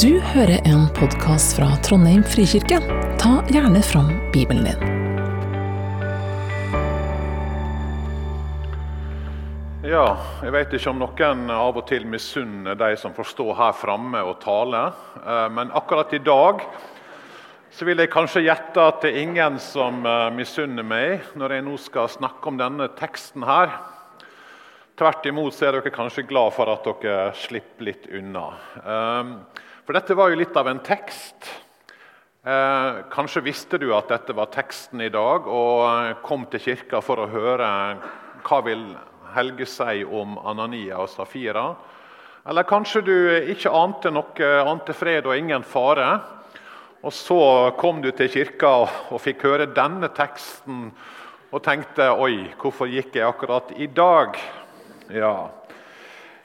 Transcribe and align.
Du 0.00 0.20
hører 0.20 0.62
en 0.64 0.86
podkast 0.96 1.58
fra 1.58 1.66
Trondheim 1.84 2.22
frikirke. 2.24 2.78
Ta 3.20 3.32
gjerne 3.52 3.82
fram 3.84 4.06
Bibelen 4.32 4.64
din. 4.64 4.84
Ja, 9.84 10.06
jeg 10.40 10.54
vet 10.54 10.72
ikke 10.78 10.94
om 10.94 11.02
noen 11.02 11.42
av 11.52 11.76
og 11.76 11.84
til 11.90 12.06
misunner 12.08 12.78
de 12.80 12.88
som 12.96 13.12
får 13.12 13.28
stå 13.34 13.50
her 13.58 13.74
framme 13.76 14.22
og 14.24 14.38
tale. 14.40 14.80
Eh, 15.20 15.48
Men 15.52 15.74
akkurat 15.76 16.14
i 16.16 16.22
dag 16.24 16.64
så 17.68 17.84
vil 17.84 18.00
jeg 18.00 18.12
kanskje 18.14 18.46
gjette 18.46 18.80
at 18.80 19.02
det 19.04 19.10
er 19.12 19.26
ingen 19.26 19.58
som 19.60 20.06
eh, 20.06 20.30
misunner 20.32 20.86
meg 20.86 21.34
når 21.36 21.58
jeg 21.58 21.66
nå 21.66 21.76
skal 21.76 22.08
snakke 22.08 22.48
om 22.48 22.56
denne 22.56 22.88
teksten 22.96 23.44
her. 23.44 23.76
Tvert 24.96 25.28
imot 25.28 25.52
så 25.52 25.68
er 25.68 25.76
dere 25.76 25.92
kanskje 25.92 26.24
glad 26.28 26.56
for 26.56 26.72
at 26.72 26.88
dere 27.02 27.28
slipper 27.36 27.90
litt 27.90 28.08
unna. 28.08 28.46
For 29.82 29.98
dette 29.98 30.14
var 30.14 30.30
jo 30.30 30.38
litt 30.38 30.54
av 30.54 30.68
en 30.70 30.78
tekst. 30.78 31.48
Eh, 32.46 32.98
kanskje 33.10 33.40
visste 33.42 33.80
du 33.82 33.88
at 33.96 34.12
dette 34.12 34.34
var 34.38 34.52
teksten 34.54 35.00
i 35.02 35.08
dag, 35.10 35.48
og 35.50 35.80
eh, 35.88 36.12
kom 36.22 36.44
til 36.50 36.62
kirka 36.62 37.00
for 37.02 37.18
å 37.18 37.30
høre 37.30 37.70
hva 38.46 38.60
vil 38.62 38.84
Helge 39.34 39.66
si 39.66 40.04
om 40.04 40.36
Anania 40.38 41.00
og 41.02 41.10
Safira. 41.10 41.72
Eller 42.46 42.66
kanskje 42.68 43.02
du 43.06 43.16
ikke 43.54 43.72
ante 43.74 44.12
noe, 44.14 44.52
ante 44.62 44.94
fred 44.94 45.26
og 45.26 45.34
ingen 45.34 45.66
fare. 45.66 46.06
Og 47.02 47.10
så 47.14 47.40
kom 47.78 47.98
du 48.04 48.12
til 48.14 48.30
kirka 48.30 48.70
og, 48.84 49.18
fikk 49.22 49.42
høre 49.48 49.66
denne 49.74 50.12
teksten 50.14 50.92
og 51.50 51.62
tenkte 51.66 52.06
oi, 52.22 52.52
hvorfor 52.60 52.86
gikk 52.86 53.18
jeg 53.18 53.26
akkurat 53.26 53.74
i 53.82 53.90
dag? 53.90 54.38
Ja, 55.10 55.50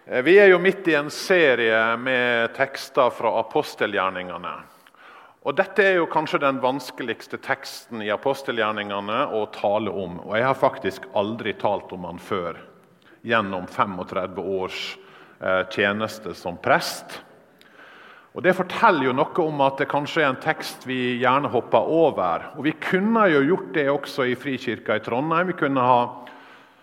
Vi 0.08 0.38
er 0.40 0.48
jo 0.48 0.60
midt 0.64 0.88
i 0.88 0.94
en 0.96 1.10
serie 1.12 1.80
med 2.00 2.54
tekster 2.56 3.10
fra 3.12 3.34
apostelgjerningene. 3.42 4.54
Og 5.44 5.56
Dette 5.58 5.84
er 5.84 5.98
jo 5.98 6.06
kanskje 6.08 6.40
den 6.46 6.62
vanskeligste 6.64 7.36
teksten 7.44 8.00
i 8.06 8.08
apostelgjerningene 8.16 9.26
å 9.36 9.42
tale 9.52 9.92
om. 9.92 10.22
Og 10.24 10.38
jeg 10.38 10.46
har 10.48 10.56
faktisk 10.56 11.10
aldri 11.12 11.58
talt 11.60 11.92
om 11.92 12.08
den 12.08 12.22
før, 12.24 12.56
gjennom 13.28 13.68
35 13.68 14.40
års 14.40 14.80
eh, 15.44 15.68
tjeneste 15.76 16.32
som 16.40 16.56
prest. 16.56 17.20
Og 18.32 18.46
Det 18.48 18.56
forteller 18.56 19.10
jo 19.10 19.18
noe 19.18 19.44
om 19.44 19.60
at 19.66 19.84
det 19.84 19.90
kanskje 19.92 20.24
er 20.24 20.30
en 20.32 20.40
tekst 20.40 20.88
vi 20.88 21.18
gjerne 21.20 21.52
hopper 21.52 21.84
over. 21.84 22.48
Og 22.56 22.64
Vi 22.70 22.78
kunne 22.80 23.28
jo 23.34 23.44
gjort 23.44 23.76
det 23.76 23.90
også 23.92 24.32
i 24.32 24.40
Frikirka 24.40 24.96
i 24.96 25.04
Trondheim. 25.04 25.52
Vi 25.52 25.60
kunne 25.66 25.84
ha 25.84 26.02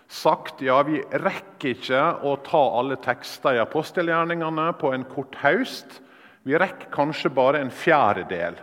sagt 0.07 0.61
ja, 0.61 0.81
vi 0.83 1.01
rekker 1.01 1.73
ikke 1.73 2.01
å 2.25 2.35
ta 2.45 2.61
alle 2.79 2.97
tekster 3.01 3.57
i 3.57 3.61
apostelgjerningene 3.63 4.69
på 4.79 4.93
en 4.93 5.05
kort 5.09 5.35
høst. 5.41 5.99
Vi 6.45 6.57
rekker 6.57 6.91
kanskje 6.93 7.33
bare 7.33 7.63
en 7.63 7.73
fjerdedel, 7.73 8.59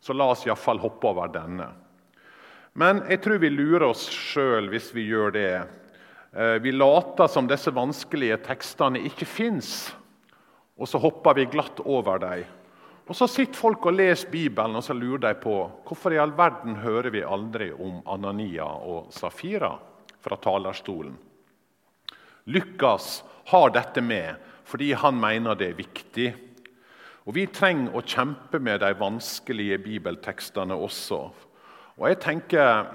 så 0.00 0.16
la 0.16 0.30
oss 0.32 0.46
iallfall 0.46 0.80
hoppe 0.82 1.10
over 1.10 1.32
denne. 1.34 1.68
Men 2.72 3.02
jeg 3.10 3.20
tror 3.20 3.42
vi 3.42 3.52
lurer 3.52 3.90
oss 3.90 4.06
sjøl 4.08 4.70
hvis 4.72 4.88
vi 4.96 5.04
gjør 5.10 5.34
det. 5.34 5.52
Eh, 6.32 6.56
Vi 6.64 6.72
later 6.72 7.28
som 7.28 7.46
disse 7.46 7.70
vanskelige 7.70 8.38
tekstene 8.46 9.02
ikke 9.04 9.28
fins, 9.28 9.92
og 10.80 10.88
så 10.88 10.98
hopper 10.98 11.36
vi 11.36 11.50
glatt 11.52 11.84
over 11.84 12.18
dem. 12.18 12.48
Og 13.08 13.16
Så 13.16 13.26
sitter 13.28 13.58
folk 13.58 13.84
og 13.84 13.98
leser 13.98 14.30
Bibelen 14.30 14.76
og 14.78 14.84
så 14.86 14.94
lurer 14.94 15.18
de 15.20 15.34
på 15.34 15.56
hvorfor 15.84 16.14
i 16.14 16.20
all 16.22 16.32
verden 16.32 16.78
hører 16.80 17.10
vi 17.10 17.20
aldri 17.20 17.72
om 17.74 18.00
Anania 18.06 18.64
og 18.64 19.10
Safira 19.12 19.74
fra 20.22 20.38
talerstolen. 20.40 21.18
Lukas 22.44 23.24
har 23.50 23.70
dette 23.70 24.02
med 24.02 24.34
fordi 24.64 24.92
han 24.96 25.18
mener 25.20 25.58
det 25.58 25.72
er 25.72 25.78
viktig. 25.78 26.28
Og 27.26 27.34
Vi 27.34 27.46
trenger 27.54 27.94
å 27.94 28.02
kjempe 28.02 28.58
med 28.58 28.80
de 28.82 28.92
vanskelige 28.98 29.78
bibeltekstene 29.82 30.74
også. 30.74 31.24
Og 31.98 32.08
jeg 32.08 32.20
tenker, 32.20 32.86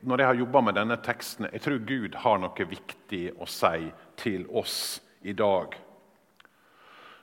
Når 0.00 0.20
jeg 0.20 0.26
har 0.26 0.34
jobba 0.38 0.60
med 0.62 0.74
denne 0.78 0.96
teksten, 1.02 1.48
jeg 1.52 1.60
tror 1.60 1.78
Gud 1.82 2.14
har 2.14 2.38
noe 2.38 2.64
viktig 2.70 3.32
å 3.34 3.48
si 3.50 3.88
til 4.14 4.44
oss 4.54 5.00
i 5.26 5.32
dag. 5.32 5.74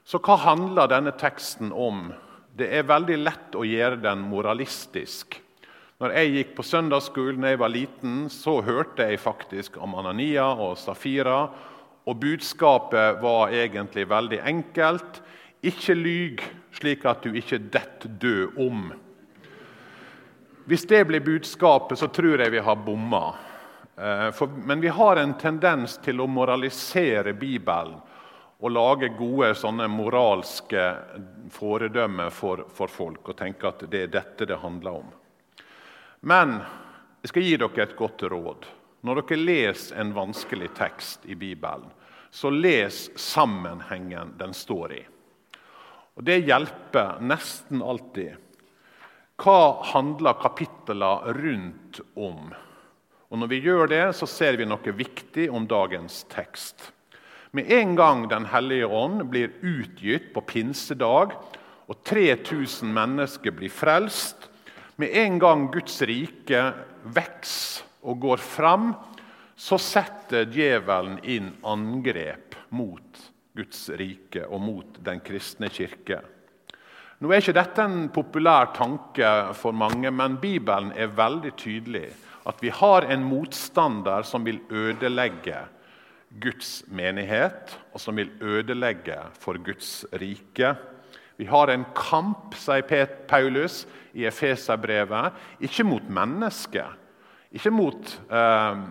Så 0.04 0.20
hva 0.20 0.36
handler 0.36 0.92
denne 0.92 1.14
teksten 1.16 1.72
om? 1.72 2.10
Det 2.52 2.68
er 2.68 2.84
veldig 2.84 3.18
lett 3.24 3.56
å 3.56 3.64
gjøre 3.64 4.02
den 4.04 4.28
moralistisk. 4.28 5.40
Når 5.96 6.12
jeg 6.12 6.32
gikk 6.34 6.50
på 6.58 6.64
søndagsskolen 6.68 7.46
da 7.46 7.54
jeg 7.54 7.62
var 7.62 7.72
liten, 7.72 8.16
så 8.28 8.58
hørte 8.66 9.06
jeg 9.08 9.22
faktisk 9.24 9.78
om 9.80 9.96
Anania 9.96 10.50
og 10.52 10.76
Safira. 10.76 11.46
Og 12.06 12.20
budskapet 12.20 13.22
var 13.22 13.56
egentlig 13.56 14.04
veldig 14.12 14.42
enkelt. 14.44 15.22
Ikke 15.64 15.96
lyg 15.96 16.44
slik 16.76 17.08
at 17.08 17.24
du 17.24 17.32
ikke 17.40 17.62
detter 17.72 18.12
død 18.12 18.60
om. 18.68 18.86
Hvis 20.68 20.84
det 20.90 21.06
blir 21.08 21.24
budskapet, 21.24 21.98
så 21.98 22.12
tror 22.12 22.44
jeg 22.44 22.52
vi 22.52 22.68
har 22.68 22.84
bomma. 22.84 23.26
Eh, 23.96 24.46
men 24.68 24.84
vi 24.84 24.92
har 24.92 25.16
en 25.22 25.38
tendens 25.40 25.96
til 26.04 26.20
å 26.20 26.28
moralisere 26.28 27.34
Bibelen 27.40 28.02
og 28.60 28.72
lage 28.72 29.16
gode 29.16 29.54
sånne 29.56 29.88
moralske 29.92 30.90
foredømmer 31.56 32.36
for, 32.36 32.68
for 32.68 32.92
folk 32.92 33.32
og 33.32 33.38
tenke 33.40 33.70
at 33.70 33.88
det 33.88 34.08
er 34.08 34.18
dette 34.20 34.48
det 34.50 34.60
handler 34.60 35.06
om. 35.06 35.22
Men 36.26 36.58
jeg 37.22 37.30
skal 37.30 37.46
gi 37.46 37.58
dere 37.62 37.84
et 37.84 37.98
godt 37.98 38.24
råd. 38.32 38.66
Når 39.06 39.20
dere 39.22 39.38
leser 39.38 40.00
en 40.02 40.14
vanskelig 40.16 40.72
tekst 40.78 41.28
i 41.30 41.36
Bibelen, 41.38 41.92
så 42.34 42.50
les 42.50 43.06
sammenhengen 43.22 44.34
den 44.40 44.56
står 44.58 44.94
i. 44.96 45.04
Og 46.18 46.24
Det 46.26 46.40
hjelper 46.48 47.22
nesten 47.22 47.84
alltid. 47.86 48.42
Hva 49.38 49.84
handler 49.92 50.40
kapitlene 50.42 51.36
rundt 51.38 52.02
om? 52.16 52.50
Og 53.30 53.38
Når 53.38 53.52
vi 53.52 53.62
gjør 53.62 53.88
det, 53.92 54.04
så 54.18 54.26
ser 54.26 54.58
vi 54.58 54.66
noe 54.66 54.98
viktig 54.98 55.50
om 55.52 55.68
dagens 55.68 56.24
tekst. 56.34 56.92
Med 57.52 57.70
en 57.72 57.96
gang 57.96 58.28
Den 58.30 58.50
hellige 58.50 58.88
ånd 58.88 59.30
blir 59.30 59.54
utgitt 59.62 60.34
på 60.34 60.42
pinsedag, 60.42 61.38
og 61.86 62.04
3000 62.04 62.90
mennesker 62.90 63.52
blir 63.54 63.70
frelst, 63.70 64.50
med 64.96 65.18
en 65.18 65.40
gang 65.40 65.68
Guds 65.74 66.02
rike 66.08 66.62
vokser 67.04 67.84
og 68.06 68.20
går 68.22 68.42
fram, 68.44 68.92
så 69.56 69.80
setter 69.82 70.46
djevelen 70.52 71.18
inn 71.24 71.54
angrep 71.66 72.56
mot 72.76 73.22
Guds 73.56 73.88
rike 73.98 74.44
og 74.46 74.62
mot 74.62 74.98
den 75.04 75.22
kristne 75.26 75.72
kirke. 75.72 76.20
Nå 77.24 77.32
er 77.32 77.40
ikke 77.40 77.56
dette 77.56 77.84
en 77.88 78.10
populær 78.14 78.74
tanke 78.76 79.30
for 79.56 79.76
mange, 79.76 80.12
men 80.12 80.36
Bibelen 80.42 80.92
er 80.92 81.14
veldig 81.16 81.54
tydelig. 81.58 82.10
At 82.46 82.60
vi 82.62 82.70
har 82.70 83.08
en 83.10 83.24
motstander 83.26 84.28
som 84.28 84.44
vil 84.46 84.60
ødelegge 84.70 85.64
Guds 86.44 86.84
menighet, 86.92 87.78
og 87.96 88.04
som 88.04 88.20
vil 88.20 88.34
ødelegge 88.44 89.18
for 89.40 89.58
Guds 89.64 90.04
rike. 90.20 90.76
Vi 91.38 91.46
har 91.46 91.68
en 91.68 91.86
kamp, 91.96 92.56
sier 92.56 93.10
Paulus 93.28 93.84
i 94.16 94.26
Efeserbrevet, 94.28 95.36
ikke 95.60 95.84
mot 95.88 96.08
mennesker. 96.08 96.96
Ikke 97.56 97.72
mot 97.72 98.16
eh, 98.32 98.82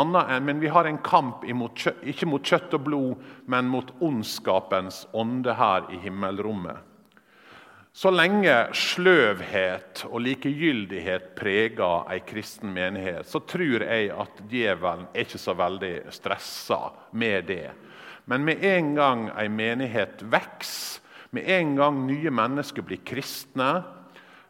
annet 0.00 0.32
enn, 0.32 0.46
men 0.48 0.60
vi 0.60 0.70
har 0.72 0.88
en 0.88 1.00
kamp 1.04 1.44
imot, 1.48 1.84
ikke 2.08 2.28
mot 2.28 2.44
kjøtt 2.44 2.76
og 2.76 2.86
blod, 2.86 3.26
men 3.50 3.68
mot 3.72 3.92
ondskapens 4.04 5.06
ånde 5.16 5.56
her 5.56 5.88
i 5.92 6.00
himmelrommet. 6.04 6.88
Så 7.92 8.08
lenge 8.08 8.54
sløvhet 8.72 10.06
og 10.08 10.22
likegyldighet 10.24 11.34
preger 11.36 12.06
ei 12.08 12.22
kristen 12.24 12.72
menighet, 12.72 13.28
så 13.28 13.42
tror 13.44 13.84
jeg 13.84 14.08
at 14.16 14.40
djevelen 14.48 15.10
er 15.12 15.26
ikke 15.26 15.40
så 15.42 15.52
veldig 15.58 15.92
stressa 16.16 16.86
med 17.12 17.50
det. 17.52 17.68
Men 18.24 18.46
med 18.48 18.64
en 18.64 18.94
gang 18.96 19.26
ei 19.36 19.50
menighet 19.52 20.24
vokser, 20.24 21.01
med 21.32 21.48
en 21.48 21.76
gang 21.76 22.00
nye 22.06 22.30
mennesker 22.30 22.84
blir 22.84 23.00
kristne, 23.08 23.82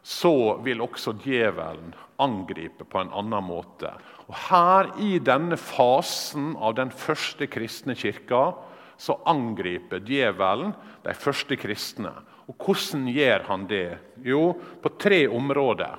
så 0.03 0.59
vil 0.65 0.83
også 0.83 1.13
djevelen 1.23 1.93
angripe 2.19 2.83
på 2.83 2.99
en 2.99 3.13
annen 3.15 3.45
måte. 3.47 3.93
Og 4.27 4.35
Her 4.49 4.91
i 4.99 5.15
denne 5.23 5.55
fasen 5.59 6.53
av 6.59 6.75
den 6.75 6.91
første 6.91 7.47
kristne 7.47 7.95
kirka 7.95 8.51
så 8.99 9.15
angriper 9.27 10.03
djevelen 10.03 10.73
de 11.05 11.15
første 11.15 11.55
kristne. 11.59 12.11
Og 12.51 12.59
Hvordan 12.59 13.07
gjør 13.15 13.47
han 13.47 13.67
det? 13.71 13.97
Jo, 14.23 14.51
på 14.83 14.91
tre 14.99 15.23
områder. 15.31 15.95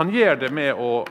Han 0.00 0.08
gjør 0.08 0.40
det 0.40 0.52
med 0.56 0.80
å, 0.80 1.04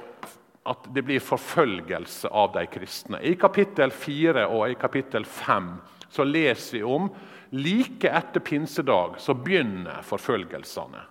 at 0.65 0.89
det 0.89 1.05
blir 1.05 1.21
forfølgelse 1.21 2.33
av 2.33 2.49
de 2.57 2.65
kristne. 2.65 3.21
I 3.21 3.37
kapittel 3.37 3.93
4 3.93 4.49
og 4.49 4.71
i 4.71 4.77
kapittel 4.81 5.25
5 5.25 5.75
så 6.11 6.25
leser 6.27 6.77
vi 6.77 6.83
om 6.83 7.09
like 7.51 8.09
etter 8.09 8.39
pinsedag 8.39 9.17
så 9.19 9.35
begynner 9.35 10.03
forfølgelsene. 10.07 11.03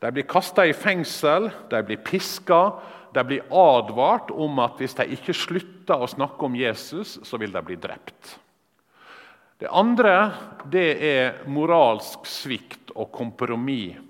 De 0.00 0.12
blir 0.12 0.28
kasta 0.28 0.66
i 0.66 0.74
fengsel, 0.76 1.50
de 1.70 1.82
blir 1.82 2.00
piska, 2.04 2.60
de 3.12 3.24
blir 3.24 3.44
advart 3.52 4.30
om 4.30 4.58
at 4.60 4.80
hvis 4.80 4.96
de 4.98 5.06
ikke 5.16 5.34
slutter 5.36 6.02
å 6.02 6.08
snakke 6.10 6.48
om 6.48 6.56
Jesus, 6.56 7.16
så 7.24 7.40
vil 7.40 7.52
de 7.52 7.62
bli 7.64 7.78
drept. 7.80 8.36
Det 9.56 9.70
andre 9.72 10.16
det 10.68 10.88
er 11.00 11.38
moralsk 11.48 12.28
svikt 12.28 12.92
og 12.92 13.08
kompromiss. 13.12 14.02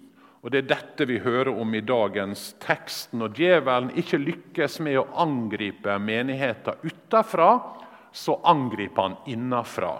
Og 0.43 0.53
Det 0.53 0.61
er 0.61 0.69
dette 0.71 1.06
vi 1.11 1.19
hører 1.19 1.59
om 1.59 1.73
i 1.75 1.81
dagens 1.82 2.53
tekst. 2.62 3.11
Når 3.19 3.32
djevelen 3.35 3.89
ikke 3.99 4.21
lykkes 4.23 4.79
med 4.79 5.00
å 5.00 5.09
angripe 5.19 5.97
menigheten 5.99 6.87
utenfra, 6.87 7.49
så 8.17 8.41
angriper 8.45 9.03
han 9.03 9.17
innenfra 9.29 9.99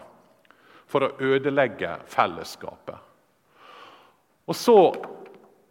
for 0.89 1.05
å 1.05 1.13
ødelegge 1.21 1.99
fellesskapet. 2.09 2.97
Og 4.47 4.57
så 4.57 4.79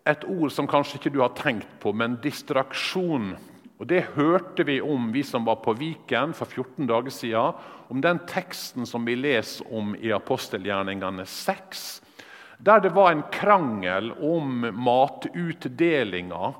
et 0.05 0.25
ord 0.29 0.51
som 0.53 0.67
kanskje 0.69 0.99
ikke 0.99 1.13
du 1.15 1.21
har 1.23 1.33
tenkt 1.37 1.69
på, 1.81 1.93
men 1.95 2.19
distraksjon. 2.21 3.31
Og 3.79 3.87
Det 3.89 4.03
hørte 4.15 4.63
vi 4.67 4.77
om, 4.81 5.09
vi 5.11 5.23
som 5.25 5.47
var 5.47 5.57
på 5.63 5.73
Viken 5.79 6.35
for 6.37 6.45
14 6.45 6.85
dager 6.87 7.11
siden. 7.11 7.55
Om 7.89 8.01
den 8.01 8.21
teksten 8.29 8.85
som 8.85 9.05
vi 9.05 9.15
leser 9.17 9.65
om 9.73 9.95
i 9.97 10.13
apostelgjerningene 10.13 11.25
6. 11.25 12.01
Der 12.59 12.79
det 12.79 12.93
var 12.93 13.11
en 13.11 13.25
krangel 13.33 14.11
om 14.21 14.69
matutdelinga. 14.71 16.53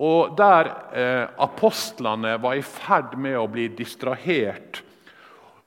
Og 0.00 0.36
der 0.38 0.70
eh, 0.96 1.26
apostlene 1.42 2.38
var 2.40 2.56
i 2.56 2.62
ferd 2.64 3.18
med 3.18 3.36
å 3.36 3.50
bli 3.50 3.66
distrahert 3.74 4.80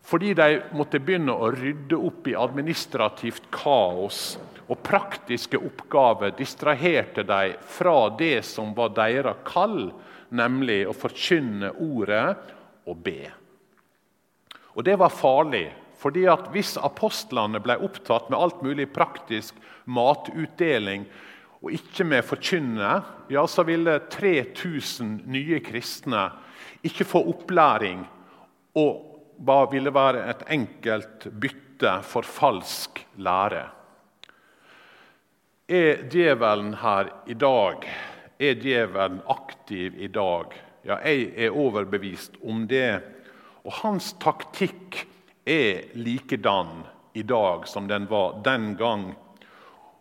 fordi 0.03 0.33
de 0.35 0.47
måtte 0.75 0.99
begynne 0.99 1.31
å 1.31 1.51
rydde 1.53 1.95
opp 1.95 2.27
i 2.27 2.35
administrativt 2.35 3.45
kaos 3.55 4.35
og 4.67 4.81
praktiske 4.83 5.59
oppgaver 5.59 6.33
distraherte 6.37 7.23
de 7.27 7.53
fra 7.67 8.09
det 8.19 8.41
som 8.47 8.73
var 8.75 8.93
deres 8.97 9.39
kall, 9.47 9.93
nemlig 10.33 10.81
å 10.89 10.95
forkynne 10.95 11.71
ordet 11.83 12.35
og 12.89 12.99
be. 13.05 13.31
Og 14.73 14.83
Det 14.83 14.95
var 14.99 15.13
farlig, 15.13 15.69
fordi 15.99 16.25
at 16.27 16.49
hvis 16.51 16.75
apostlene 16.81 17.61
ble 17.63 17.77
opptatt 17.85 18.27
med 18.31 18.39
alt 18.39 18.63
mulig 18.65 18.89
praktisk 18.91 19.55
matutdeling 19.85 21.05
og 21.63 21.71
ikke 21.71 22.03
med 22.03 22.25
forkynne, 22.27 22.97
ja, 23.31 23.45
så 23.47 23.63
ville 23.63 24.01
3000 24.11 25.21
nye 25.31 25.61
kristne 25.63 26.25
ikke 26.83 27.07
få 27.07 27.21
opplæring 27.31 28.03
og 28.75 29.12
ville 29.71 29.93
være 29.93 30.25
et 30.31 30.43
enkelt 30.55 31.27
bytte 31.41 31.99
for 32.07 32.23
falsk 32.23 33.05
lære. 33.17 33.63
Er 35.67 36.03
djevelen 36.11 36.73
her 36.81 37.09
i 37.27 37.33
dag? 37.33 37.87
Er 38.39 38.55
djevelen 38.59 39.21
aktiv 39.27 39.95
i 39.97 40.07
dag? 40.07 40.53
Ja, 40.83 40.97
jeg 41.07 41.31
er 41.37 41.55
overbevist 41.55 42.35
om 42.43 42.65
det. 42.67 43.01
Og 43.63 43.71
hans 43.83 44.13
taktikk 44.19 45.05
er 45.47 45.93
likedan 45.95 46.83
i 47.13 47.23
dag 47.23 47.67
som 47.67 47.87
den 47.87 48.09
var 48.09 48.41
den 48.43 48.73
gang. 48.75 49.13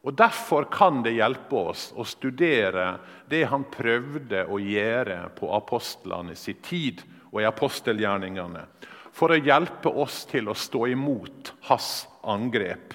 Og 0.02 0.14
Derfor 0.18 0.64
kan 0.64 1.02
det 1.04 1.14
hjelpe 1.14 1.68
oss 1.70 1.92
å 1.94 2.04
studere 2.04 2.96
det 3.30 3.44
han 3.52 3.68
prøvde 3.70 4.42
å 4.50 4.58
gjøre 4.58 5.28
på 5.38 5.50
apostlene 5.54 6.34
sin 6.34 6.58
tid 6.62 7.04
og 7.30 7.38
i 7.40 7.46
apostelgjerningene, 7.46 8.64
for 9.12 9.32
å 9.32 9.40
hjelpe 9.40 9.92
oss 10.02 10.24
til 10.30 10.48
å 10.48 10.56
stå 10.56 10.86
imot 10.94 11.52
hans 11.68 12.06
angrep. 12.22 12.94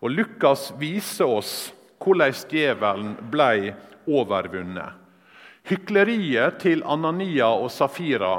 Og 0.00 0.12
Lukas 0.12 0.70
viser 0.78 1.26
oss 1.26 1.54
hvordan 2.02 2.34
djevelen 2.50 3.14
ble 3.32 3.74
overvunnet. 4.06 5.02
Hykleriet 5.66 6.60
til 6.62 6.84
Anania 6.86 7.48
og 7.50 7.72
Safira 7.74 8.36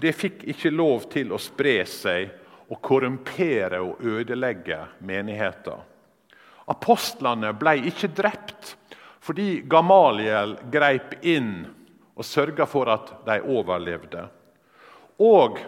det 0.00 0.10
fikk 0.18 0.42
ikke 0.50 0.72
lov 0.74 1.04
til 1.12 1.30
å 1.30 1.38
spre 1.38 1.76
seg 1.86 2.32
og 2.66 2.80
korrumpere 2.82 3.78
og 3.84 4.00
ødelegge 4.02 4.80
menigheten. 5.06 5.78
Apostlene 6.66 7.52
ble 7.54 7.76
ikke 7.92 8.10
drept 8.16 8.74
fordi 9.24 9.62
Gamaliel 9.70 10.56
greip 10.72 11.14
inn 11.22 11.62
og 12.14 12.26
sørga 12.26 12.66
for 12.68 12.90
at 12.92 13.12
de 13.26 13.38
overlevde. 13.54 14.26
Og 15.22 15.60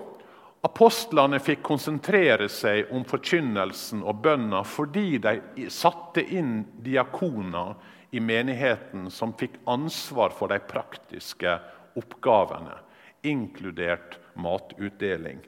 Apostlene 0.66 1.38
fikk 1.38 1.60
konsentrere 1.62 2.48
seg 2.50 2.88
om 2.94 3.04
forkynnelsen 3.06 4.00
og 4.02 4.22
bønna 4.24 4.64
fordi 4.66 5.18
de 5.22 5.68
satte 5.70 6.24
inn 6.34 6.64
diakoner 6.82 7.76
i 8.16 8.22
menigheten 8.22 9.06
som 9.12 9.34
fikk 9.38 9.60
ansvar 9.70 10.34
for 10.34 10.50
de 10.50 10.58
praktiske 10.66 11.52
oppgavene, 11.98 12.74
inkludert 13.22 14.18
matutdeling. 14.34 15.38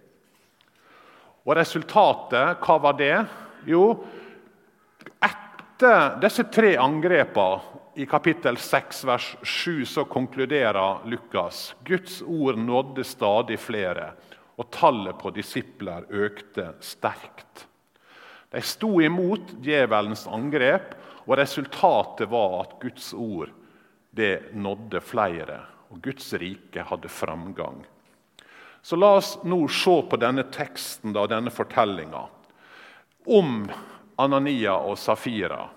Og 1.49 1.57
Resultatet, 1.57 2.63
hva 2.63 2.79
var 2.85 2.97
det? 2.99 3.17
Jo, 3.67 3.85
etter 5.25 6.19
disse 6.23 6.47
tre 6.53 6.77
angrepene 6.79 7.79
i 7.99 8.07
kapittel 8.07 8.61
6, 8.61 9.05
vers 9.09 9.29
7, 9.43 9.85
så 9.89 10.07
konkluderer 10.07 11.09
Lukas 11.11 11.73
Guds 11.89 12.21
ord 12.23 12.61
nådde 12.61 13.03
stadig 13.09 13.59
flere 13.59 14.13
og 14.59 14.71
tallet 14.75 15.19
på 15.21 15.31
disipler 15.35 16.07
økte 16.11 16.73
sterkt. 16.83 17.67
De 18.51 18.63
sto 18.65 18.99
imot 19.05 19.53
djevelens 19.63 20.27
angrep, 20.27 20.95
og 21.29 21.37
resultatet 21.39 22.31
var 22.33 22.63
at 22.63 22.79
Guds 22.83 23.13
ord 23.15 23.53
nådde 24.19 25.01
flere, 25.05 25.61
og 25.93 26.01
Guds 26.03 26.33
rike 26.41 26.83
hadde 26.83 27.09
framgang. 27.13 27.85
Så 28.83 28.97
La 28.97 29.13
oss 29.19 29.37
nå 29.45 29.61
se 29.69 29.95
på 30.11 30.19
denne 30.19 30.47
teksten 30.51 31.15
og 31.15 31.29
denne 31.31 31.53
fortellinga 31.53 32.25
om 33.29 33.69
Anania 34.19 34.79
og 34.81 34.99
Safira. 34.99 35.69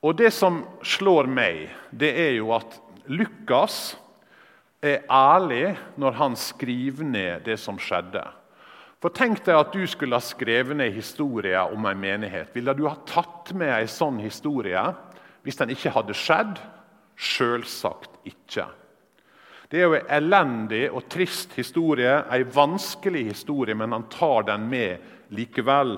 Og 0.00 0.16
Det 0.16 0.30
som 0.32 0.62
slår 0.82 1.26
meg, 1.26 1.68
det 1.90 2.14
er 2.16 2.32
jo 2.38 2.54
at 2.56 2.78
Lukas 3.10 3.96
er 4.82 5.04
ærlig 5.10 5.76
når 6.00 6.16
han 6.16 6.36
skriver 6.36 7.04
ned 7.04 7.44
det 7.44 7.58
som 7.60 7.78
skjedde. 7.80 8.22
For 9.00 9.12
Tenk 9.16 9.40
deg 9.46 9.56
at 9.56 9.72
du 9.72 9.84
skulle 9.88 10.18
ha 10.18 10.24
skrevet 10.24 10.76
ned 10.76 10.92
historier 10.92 11.72
om 11.72 11.86
en 11.88 12.00
menighet. 12.00 12.50
Ville 12.52 12.74
du 12.76 12.84
ha 12.88 12.96
tatt 13.08 13.52
med 13.56 13.72
en 13.72 13.88
sånn 13.88 14.20
historie 14.20 14.82
hvis 15.44 15.56
den 15.56 15.72
ikke 15.72 15.92
hadde 15.94 16.16
skjedd? 16.16 16.60
Selvsagt 17.20 18.20
ikke. 18.28 18.66
Det 19.70 19.78
er 19.78 19.86
jo 19.86 19.96
en 19.96 20.10
elendig 20.16 20.82
og 20.90 21.06
trist 21.12 21.52
historie, 21.54 22.10
en 22.26 22.52
vanskelig 22.54 23.28
historie, 23.28 23.76
men 23.76 23.92
han 23.94 24.08
tar 24.12 24.48
den 24.48 24.66
med 24.68 25.32
likevel. 25.36 25.94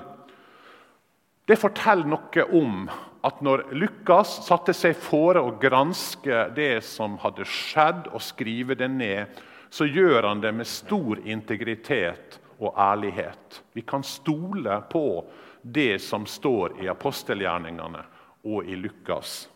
Det 1.49 1.59
forteller 1.59 2.11
noe 2.11 2.45
om 2.59 2.85
at 3.23 3.41
når 3.45 3.69
Lukas 3.79 4.35
satte 4.47 4.75
seg 4.75 4.97
fore 4.99 5.43
å 5.43 5.55
granske 5.63 6.49
det 6.57 6.83
som 6.87 7.15
hadde 7.23 7.47
skjedd, 7.47 8.09
og 8.11 8.23
skrive 8.23 8.75
det 8.79 8.91
ned, 8.91 9.43
så 9.73 9.87
gjør 9.87 10.27
han 10.29 10.43
det 10.43 10.53
med 10.53 10.69
stor 10.69 11.23
integritet 11.25 12.41
og 12.59 12.75
ærlighet. 12.77 13.63
Vi 13.73 13.87
kan 13.87 14.03
stole 14.05 14.81
på 14.91 15.25
det 15.63 16.03
som 16.03 16.27
står 16.27 16.81
i 16.83 16.91
apostelgjerningene 16.91 18.03
og 18.51 18.67
i 18.67 18.77
Lukas. 18.77 19.47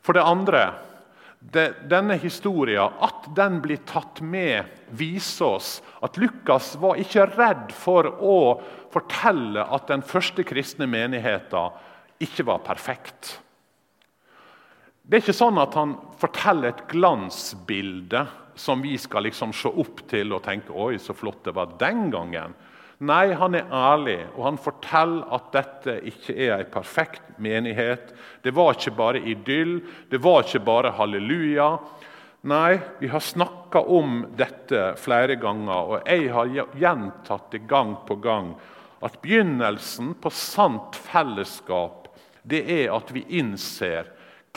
For 0.00 0.16
det 0.16 0.24
andre 0.24 0.62
denne 1.38 2.16
historien, 2.18 2.96
at 2.98 3.28
den 3.36 3.60
blir 3.62 3.78
tatt 3.86 4.18
med, 4.24 4.64
viser 4.90 5.58
oss 5.58 5.68
at 6.02 6.16
Lukas 6.18 6.72
var 6.80 6.98
ikke 6.98 7.28
redd 7.36 7.70
for 7.76 8.08
å 8.10 8.38
fortelle 8.90 9.62
at 9.62 9.86
den 9.92 10.02
første 10.02 10.42
kristne 10.48 10.88
menigheten 10.90 11.76
ikke 12.22 12.46
var 12.48 12.64
perfekt. 12.66 13.38
Det 15.08 15.16
er 15.16 15.22
ikke 15.22 15.36
sånn 15.36 15.58
at 15.62 15.76
han 15.78 15.94
forteller 16.20 16.72
et 16.72 16.86
glansbilde 16.90 18.26
som 18.58 18.82
vi 18.82 18.96
skal 19.00 19.24
liksom 19.24 19.54
se 19.56 19.70
opp 19.70 20.02
til 20.10 20.34
og 20.36 20.42
tenke 20.44 20.74
«Oi, 20.74 20.98
så 21.00 21.14
flott 21.16 21.44
det 21.46 21.54
var 21.56 21.76
den 21.80 22.10
gangen. 22.12 22.56
Nei, 23.08 23.30
han 23.38 23.54
er 23.54 23.70
ærlig, 23.70 24.18
og 24.34 24.42
han 24.48 24.58
forteller 24.58 25.28
at 25.36 25.52
dette 25.54 25.94
ikke 26.10 26.34
er 26.34 26.56
en 26.56 26.72
perfekt 26.72 27.38
menighet. 27.38 28.10
Det 28.42 28.50
var 28.52 28.74
ikke 28.74 28.96
bare 28.98 29.22
idyll, 29.22 29.78
det 30.10 30.18
var 30.20 30.42
ikke 30.42 30.64
bare 30.66 30.92
halleluja. 30.98 31.70
Nei, 32.50 32.78
vi 32.98 33.10
har 33.10 33.22
snakka 33.22 33.84
om 33.86 34.24
dette 34.38 34.92
flere 34.98 35.38
ganger, 35.38 35.94
og 35.94 36.10
jeg 36.10 36.28
har 36.34 36.50
gjentatt 36.74 37.48
det 37.54 37.64
gang 37.70 37.94
på 38.06 38.18
gang 38.22 38.52
at 39.02 39.18
begynnelsen 39.22 40.12
på 40.18 40.30
sant 40.34 40.98
fellesskap 41.08 41.97
det 42.48 42.62
er 42.72 42.94
at 42.94 43.10
vi 43.14 43.24
innser 43.38 44.08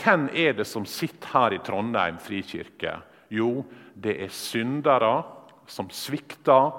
hvem 0.01 0.29
er 0.33 0.55
det 0.57 0.65
som 0.69 0.85
sitter 0.87 1.33
her 1.33 1.55
i 1.55 1.61
Trondheim 1.63 2.17
frikirke. 2.21 2.95
Jo, 3.31 3.65
det 3.93 4.17
er 4.23 4.33
syndere 4.33 5.13
som 5.69 5.89
svikter, 5.93 6.71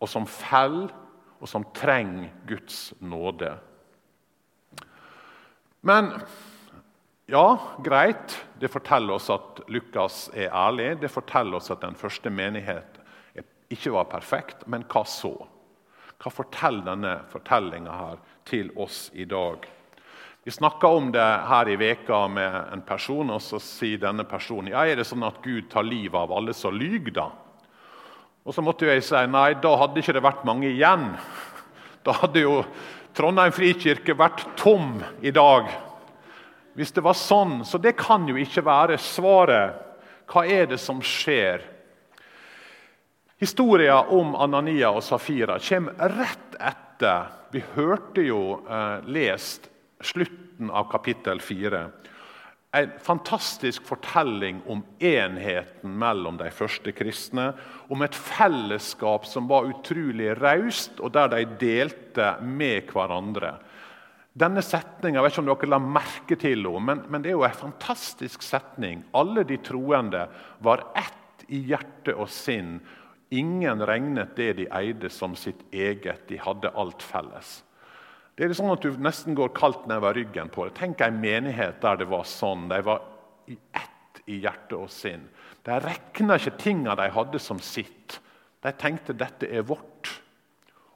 og 0.00 0.08
som 0.08 0.26
faller, 0.28 0.92
og 1.40 1.48
som 1.48 1.64
trenger 1.76 2.28
Guds 2.48 2.92
nåde. 3.00 3.54
Men 5.80 6.12
ja, 7.30 7.46
greit, 7.80 8.34
det 8.60 8.68
forteller 8.68 9.16
oss 9.16 9.30
at 9.32 9.62
Lukas 9.72 10.26
er 10.34 10.52
ærlig. 10.52 10.98
Det 11.00 11.10
forteller 11.12 11.56
oss 11.56 11.72
at 11.72 11.80
den 11.84 11.96
første 11.96 12.30
menighet 12.30 13.00
ikke 13.70 13.94
var 13.94 14.08
perfekt. 14.10 14.66
Men 14.66 14.84
hva 14.90 15.04
så? 15.08 15.32
Hva 16.20 16.32
forteller 16.34 16.84
denne 16.90 17.14
fortellinga 17.32 17.96
her 17.96 18.24
til 18.48 18.72
oss 18.76 19.08
i 19.14 19.24
dag? 19.24 19.64
Vi 20.42 20.50
snakka 20.50 20.88
om 20.88 21.12
det 21.12 21.20
her 21.20 21.68
i 21.68 21.76
veka 21.76 22.22
med 22.28 22.72
en 22.72 22.80
person, 22.80 23.28
og 23.30 23.42
så 23.44 23.58
sier 23.60 24.00
denne 24.00 24.24
personen 24.24 24.72
ja, 24.72 24.86
er 24.88 24.96
det 24.96 25.04
sånn 25.04 25.26
at 25.26 25.42
Gud 25.44 25.66
tar 25.68 25.84
livet 25.84 26.16
av 26.16 26.32
alle 26.32 26.54
som 26.56 26.72
lyver. 26.72 27.12
da? 27.18 27.26
Og 28.48 28.56
så 28.56 28.64
måtte 28.64 28.88
jeg 28.88 29.04
si 29.04 29.20
nei, 29.28 29.52
da 29.60 29.74
hadde 29.82 30.00
ikke 30.00 30.14
det 30.16 30.24
vært 30.24 30.46
mange 30.48 30.70
igjen. 30.70 31.10
Da 32.00 32.14
hadde 32.22 32.40
jo 32.40 32.62
Trondheim 33.12 33.52
frikirke 33.52 34.14
vært 34.16 34.46
tom 34.56 35.02
i 35.20 35.32
dag. 35.34 35.68
Hvis 36.72 36.94
det 36.96 37.04
var 37.04 37.18
sånn, 37.18 37.60
Så 37.64 37.76
det 37.76 37.98
kan 37.98 38.24
jo 38.28 38.38
ikke 38.40 38.64
være 38.64 38.96
svaret. 38.96 39.76
Hva 40.24 40.46
er 40.46 40.70
det 40.70 40.78
som 40.80 41.02
skjer? 41.02 41.60
Historien 43.36 44.08
om 44.08 44.32
Anania 44.36 44.88
og 44.88 45.02
Safira 45.02 45.58
kommer 45.58 46.16
rett 46.16 46.56
etter. 46.56 47.28
Vi 47.52 47.60
hørte 47.74 48.22
jo 48.22 48.62
eh, 48.64 49.04
lest 49.04 49.68
slutten 50.00 50.70
av 50.70 50.90
kapittel 50.92 51.40
4. 51.40 51.84
En 52.72 52.90
fantastisk 53.02 53.82
fortelling 53.86 54.60
om 54.66 54.84
enheten 54.98 55.96
mellom 55.98 56.36
de 56.38 56.50
første 56.54 56.92
kristne. 56.94 57.48
Om 57.90 58.04
et 58.06 58.14
fellesskap 58.14 59.26
som 59.26 59.48
var 59.50 59.66
utrolig 59.72 60.36
raust, 60.38 61.00
og 61.02 61.10
der 61.16 61.32
de 61.32 61.42
delte 61.58 62.36
med 62.46 62.92
hverandre. 62.92 63.56
Denne 64.38 64.62
setningen, 64.62 65.18
jeg 65.18 65.24
vet 65.26 65.34
ikke 65.34 65.42
om 65.42 65.48
dere 65.50 65.70
la 65.72 65.80
merke 65.82 66.38
til 66.38 66.62
henne, 66.62 66.84
men, 66.86 67.02
men 67.10 67.24
det 67.24 67.32
er 67.32 67.40
jo 67.40 67.48
en 67.48 67.58
fantastisk 67.64 68.46
setning. 68.46 69.02
Alle 69.18 69.42
de 69.44 69.58
troende 69.66 70.28
var 70.62 70.86
ett 70.94 71.42
i 71.50 71.64
hjerte 71.72 72.14
og 72.14 72.30
sinn. 72.30 72.78
Ingen 73.34 73.82
regnet 73.82 74.36
det 74.38 74.52
de 74.60 74.68
eide, 74.78 75.10
som 75.10 75.34
sitt 75.34 75.66
eget. 75.74 76.22
De 76.30 76.38
hadde 76.38 76.70
alt 76.78 77.02
felles. 77.02 77.60
Det 78.40 78.46
er 78.48 78.56
sånn 78.56 78.72
at 78.72 78.80
Du 78.80 78.94
nesten 78.96 79.36
går 79.36 79.50
kaldt 79.52 79.82
nedover 79.84 80.16
ryggen 80.16 80.48
på 80.48 80.64
det. 80.64 80.78
Tenk 80.78 81.02
en 81.04 81.18
menighet 81.20 81.82
der 81.82 81.98
det 82.00 82.06
var 82.08 82.24
sånn. 82.24 82.70
De 82.70 82.78
var 82.86 83.02
i 83.52 83.58
ett 83.76 84.22
i 84.32 84.38
hjerte 84.40 84.78
og 84.78 84.88
sinn. 84.88 85.26
De 85.66 85.76
regna 85.84 86.38
ikke 86.40 86.54
tingene 86.62 86.96
de 86.96 87.10
hadde, 87.12 87.40
som 87.42 87.60
sitt. 87.60 88.16
De 88.64 88.72
tenkte 88.80 89.12
dette 89.12 89.44
er 89.44 89.66
vårt. 89.68 90.08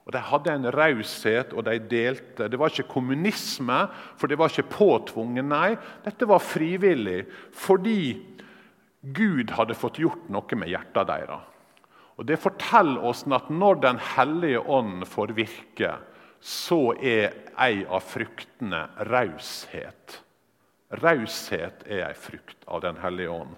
Og 0.08 0.12
De 0.16 0.22
hadde 0.24 0.54
en 0.54 0.70
raushet, 0.72 1.52
og 1.52 1.66
de 1.68 1.76
delte. 1.90 2.48
Det 2.48 2.60
var 2.60 2.72
ikke 2.72 2.94
kommunisme, 2.94 3.76
for 4.16 4.32
det 4.32 4.40
var 4.40 4.48
ikke 4.48 4.72
påtvunget. 4.78 5.44
Nei, 5.44 5.74
dette 6.04 6.28
var 6.28 6.40
frivillig 6.40 7.26
fordi 7.52 8.16
Gud 9.04 9.52
hadde 9.52 9.76
fått 9.76 10.00
gjort 10.00 10.32
noe 10.32 10.56
med 10.56 10.72
hjertet 10.72 11.12
deres. 11.12 11.44
Og 12.16 12.24
Det 12.24 12.40
forteller 12.40 13.04
oss 13.04 13.26
at 13.28 13.52
når 13.52 13.84
Den 13.84 13.98
hellige 13.98 14.64
ånd 14.64 15.04
får 15.04 15.36
virke, 15.36 15.98
så 16.44 16.92
er 17.00 17.32
ei 17.56 17.86
av 17.88 18.04
fruktene 18.04 18.82
raushet. 19.08 20.18
Raushet 21.00 21.86
er 21.88 22.02
ei 22.10 22.16
frukt 22.18 22.66
av 22.68 22.82
Den 22.84 23.00
hellige 23.00 23.32
ånd. 23.32 23.54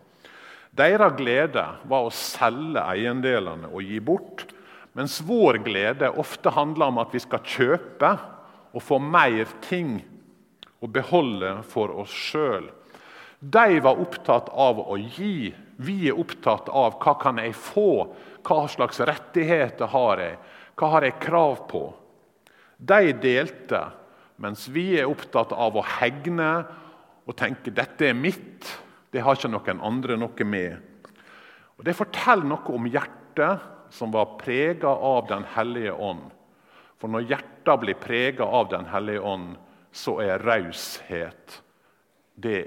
Deres 0.76 1.16
glede 1.19 1.64
var 1.88 2.07
å 2.07 2.14
selge 2.14 2.85
eiendelene 2.85 3.73
og 3.73 3.83
gi 3.83 3.99
bort, 3.99 4.45
mens 4.95 5.19
vår 5.25 5.59
glede 5.66 6.12
ofte 6.21 6.52
handler 6.55 6.93
om 6.93 7.02
at 7.02 7.16
vi 7.16 7.25
skal 7.25 7.43
kjøpe 7.43 8.12
og 8.71 8.85
få 8.85 9.00
mer 9.02 9.50
ting 9.66 9.99
å 10.78 10.87
beholde 10.87 11.57
for 11.66 11.90
oss 12.05 12.12
sjøl. 12.12 12.71
De 13.40 13.81
var 13.83 13.99
opptatt 13.99 14.49
av 14.52 14.78
å 14.87 14.97
gi. 14.97 15.50
Vi 15.76 15.99
er 16.07 16.19
opptatt 16.23 16.71
av 16.71 17.00
hva 17.02 17.19
kan 17.21 17.43
jeg 17.43 17.57
få, 17.59 18.07
hva 18.47 18.62
slags 18.71 19.02
rettigheter 19.02 19.90
har 19.90 20.23
jeg, 20.23 20.43
hva 20.78 20.95
har 20.95 21.11
jeg 21.11 21.19
krav 21.25 21.64
på. 21.66 21.88
De 22.76 23.12
delte, 23.23 23.80
mens 24.37 24.66
vi 24.68 24.92
er 25.00 25.09
opptatt 25.09 25.54
av 25.56 25.76
å 25.76 25.85
hegne 25.97 26.50
og 27.26 27.37
tenke 27.38 27.73
dette 27.75 28.11
er 28.11 28.16
mitt, 28.16 28.68
det 29.11 29.23
har 29.25 29.38
ikke 29.38 29.50
noen 29.50 29.80
andre 29.80 30.16
noe 30.21 30.47
med. 30.47 30.76
Og 31.76 31.85
Det 31.85 31.97
forteller 31.97 32.49
noe 32.49 32.75
om 32.75 32.88
hjertet 32.88 33.64
som 33.92 34.12
var 34.12 34.37
prega 34.40 34.88
av 34.88 35.28
Den 35.28 35.45
hellige 35.54 35.92
ånd. 35.92 36.30
For 36.99 37.09
når 37.12 37.28
hjertet 37.30 37.80
blir 37.80 37.99
prega 38.00 38.45
av 38.45 38.68
Den 38.71 38.87
hellige 38.92 39.21
ånd, 39.21 39.56
så 39.92 40.18
er 40.21 40.42
raushet 40.45 41.62
det 42.37 42.61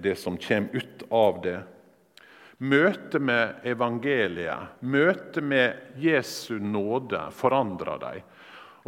det 0.00 0.16
som 0.16 0.38
kommer 0.40 0.80
ut 0.80 1.02
av 1.10 1.42
det. 1.44 1.58
Møtet 2.60 3.20
med 3.24 3.64
evangeliet, 3.64 4.80
møtet 4.80 5.44
med 5.44 5.96
Jesu 6.00 6.58
nåde, 6.60 7.26
forandrer 7.32 8.00
deg. 8.00 8.24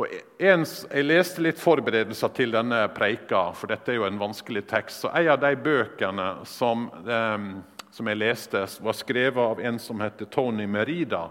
Og 0.00 0.08
en, 0.40 0.62
jeg 0.64 1.04
leste 1.04 1.42
litt 1.44 1.58
forberedelser 1.60 2.30
til 2.32 2.54
denne 2.54 2.86
preika, 2.96 3.50
for 3.52 3.68
dette 3.68 3.92
er 3.92 3.98
jo 3.98 4.06
en 4.06 4.20
vanskelig 4.20 4.64
tekst. 4.70 5.02
så 5.04 5.10
En 5.12 5.28
av 5.34 5.40
de 5.42 5.52
bøkene 5.56 6.28
som, 6.48 6.86
eh, 7.04 7.84
som 7.90 8.08
jeg 8.08 8.16
leste, 8.16 8.64
var 8.80 8.96
skrevet 8.96 9.36
av 9.36 9.60
en 9.60 9.78
som 9.78 10.00
heter 10.00 10.24
Tony 10.32 10.66
Merida. 10.66 11.28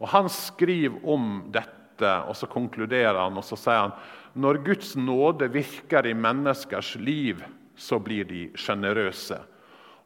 Og 0.00 0.08
Han 0.08 0.28
skriver 0.28 0.98
om 1.06 1.44
dette, 1.52 2.26
og 2.26 2.34
så 2.34 2.48
konkluderer 2.50 3.14
han 3.14 3.36
og 3.38 3.44
så 3.44 3.56
sier 3.56 3.78
han, 3.78 3.92
når 4.34 4.64
Guds 4.64 4.96
nåde 4.96 5.46
virker 5.52 6.06
i 6.06 6.14
menneskers 6.14 6.96
liv, 6.96 7.44
så 7.76 8.00
blir 8.02 8.24
de 8.24 8.50
sjenerøse. 8.58 9.38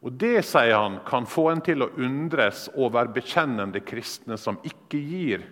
Og 0.03 0.13
Det 0.13 0.45
sier 0.45 0.77
han, 0.77 1.01
kan 1.07 1.25
få 1.25 1.51
en 1.51 1.61
til 1.61 1.83
å 1.83 1.93
undres 1.97 2.69
over 2.77 3.07
bekjennende 3.07 3.81
kristne 3.81 4.37
som 4.37 4.59
ikke 4.63 5.01
gir 5.01 5.47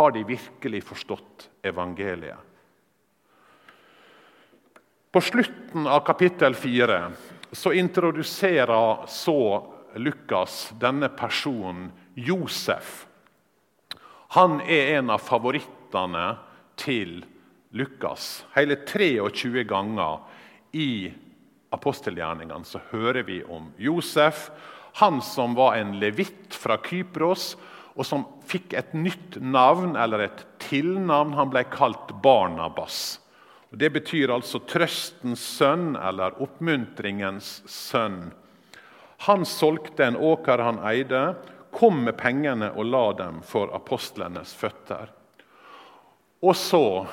har 0.00 0.14
de 0.16 0.24
virkelig 0.24 0.80
forstått 0.88 1.50
evangeliet? 1.62 2.38
På 5.12 5.20
slutten 5.20 5.86
av 5.86 6.00
kapittel 6.06 6.54
4 6.54 7.00
så 7.52 7.72
introduserer 7.72 9.06
så 9.06 9.40
Lukas 9.94 10.70
denne 10.80 11.08
personen, 11.08 11.90
Josef. 12.14 13.06
Han 14.38 14.60
er 14.60 14.94
en 15.00 15.10
av 15.10 15.18
favorittene 15.18 16.36
til 16.78 17.24
Lukas. 17.74 18.44
Hele 18.54 18.78
23 18.86 19.66
ganger 19.68 20.22
i 20.72 21.10
apostelgjerningene 21.74 22.64
så 22.66 22.80
hører 22.92 23.26
vi 23.26 23.42
om 23.44 23.68
Josef. 23.82 24.48
Han 25.02 25.20
som 25.22 25.58
var 25.58 25.76
en 25.82 25.96
levitt 25.98 26.54
fra 26.54 26.78
Kypros, 26.86 27.56
og 27.98 28.06
som 28.06 28.24
fikk 28.50 28.74
et 28.78 28.92
nytt 28.96 29.38
navn, 29.40 29.94
eller 29.96 30.26
et 30.26 30.44
tilnavn. 30.62 31.36
Han 31.38 31.52
ble 31.52 31.64
kalt 31.70 32.14
Barnabas. 32.22 33.20
Det 33.70 33.92
betyr 33.94 34.32
altså 34.34 34.58
trøstens 34.66 35.42
sønn 35.58 35.94
eller 35.94 36.34
oppmuntringens 36.42 37.60
sønn. 37.70 38.32
Han 39.28 39.44
solgte 39.46 40.08
en 40.08 40.16
åker 40.16 40.58
han 40.64 40.80
eide, 40.90 41.34
kom 41.70 42.02
med 42.06 42.16
pengene 42.18 42.72
og 42.74 42.88
la 42.90 43.04
dem 43.20 43.42
for 43.46 43.70
apostlenes 43.76 44.56
føtter. 44.58 45.12
Og 46.42 46.56
så, 46.56 47.06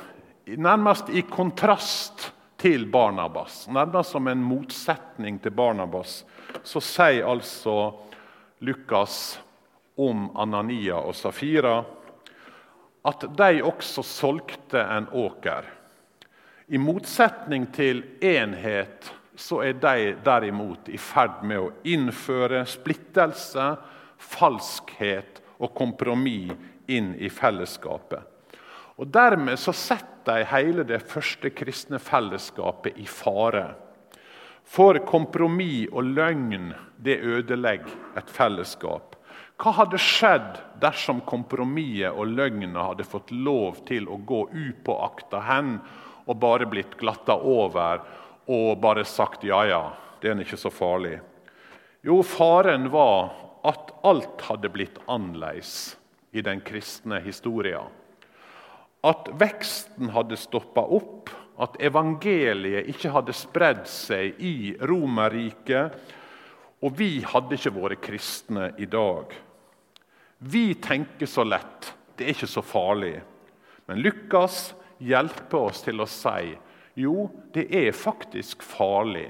nærmest 0.48 1.12
i 1.12 1.22
kontrast 1.29 2.32
til 2.58 2.88
Barnabas, 2.89 3.67
nærmest 3.70 4.15
som 4.15 4.27
en 4.32 4.41
motsetning 4.41 5.38
til 5.44 5.53
Barnabas, 5.53 6.24
så 6.63 6.82
sier 6.82 7.27
altså 7.27 7.91
Lukas 8.65 9.36
om 9.98 10.30
Anania 10.38 11.00
og 11.01 11.16
Safira 11.18 11.80
at 13.08 13.24
de 13.39 13.62
også 13.63 14.04
solgte 14.04 14.82
en 14.82 15.08
åker. 15.16 15.68
I 16.68 16.80
motsetning 16.82 17.70
til 17.72 18.04
enhet 18.20 19.08
så 19.38 19.62
er 19.63 19.77
de 19.80 20.16
derimot 20.25 20.89
i 20.92 20.98
ferd 21.00 21.44
med 21.48 21.62
å 21.62 21.72
innføre 21.88 22.66
splittelse, 22.68 23.70
falskhet 24.18 25.42
og 25.62 25.74
kompromiss 25.77 26.56
inn 26.92 27.13
i 27.20 27.30
fellesskapet. 27.32 28.22
Og 28.98 29.08
Dermed 29.13 29.60
så 29.62 29.74
setter 29.75 30.13
de 30.27 30.48
hele 30.51 30.84
det 30.84 31.00
første 31.08 31.54
kristne 31.56 32.00
fellesskapet 32.04 32.98
i 33.00 33.06
fare. 33.08 33.70
For 34.68 35.00
kompromiss 35.08 35.88
og 35.94 36.10
løgn 36.18 36.74
det 37.00 37.22
ødelegger 37.24 38.18
et 38.20 38.34
fellesskap. 38.34 39.16
Hva 39.57 39.71
hadde 39.73 39.97
skjedd 39.97 40.59
dersom 40.77 41.23
kompromisset 41.25 42.13
og 42.13 42.29
løgnen 42.29 42.75
hadde 42.77 43.07
fått 43.09 43.31
lov 43.33 43.79
til 43.87 44.05
å 44.05 44.19
gå 44.21 44.43
upåakta 44.53 45.39
hen 45.47 45.79
og 46.27 46.37
bare 46.43 46.67
blitt 46.69 46.93
glatta 46.99 47.33
over 47.41 48.03
og 48.53 48.77
bare 48.83 49.01
sagt 49.09 49.47
ja, 49.47 49.63
ja, 49.65 49.81
det 50.21 50.29
er 50.29 50.43
ikke 50.43 50.59
så 50.61 50.69
farlig? 50.69 51.15
Jo, 52.05 52.19
faren 52.21 52.85
var 52.93 53.33
at 53.65 53.89
alt 54.05 54.45
hadde 54.45 54.69
blitt 54.69 55.01
annerledes 55.09 55.97
i 56.37 56.45
den 56.45 56.61
kristne 56.61 57.17
historien. 57.25 57.89
At 59.01 59.25
veksten 59.41 60.13
hadde 60.13 60.37
stoppa 60.37 60.85
opp, 60.85 61.33
at 61.57 61.79
evangeliet 61.81 62.85
ikke 62.93 63.09
hadde 63.15 63.33
spredd 63.33 63.83
seg 63.89 64.37
i 64.37 64.75
Romerriket. 64.85 65.97
Og 66.85 66.93
vi 66.99 67.23
hadde 67.25 67.57
ikke 67.57 67.73
vært 67.73 68.03
kristne 68.05 68.69
i 68.77 68.85
dag. 68.85 69.33
Vi 70.38 70.74
tenker 70.74 71.25
så 71.25 71.44
lett. 71.44 71.94
Det 72.15 72.25
er 72.25 72.36
ikke 72.36 72.50
så 72.50 72.62
farlig. 72.65 73.15
Men 73.86 74.01
Lukas 74.03 74.74
hjelper 74.98 75.70
oss 75.70 75.84
til 75.86 76.01
å 76.01 76.10
si 76.10 76.53
jo, 76.98 77.27
det 77.53 77.67
er 77.77 77.94
faktisk 77.94 78.63
farlig 78.65 79.29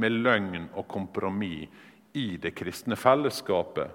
med 0.00 0.14
løgn 0.24 0.70
og 0.72 0.86
kompromiss 0.88 1.68
i 2.16 2.38
det 2.40 2.54
kristne 2.56 2.96
fellesskapet. 2.96 3.90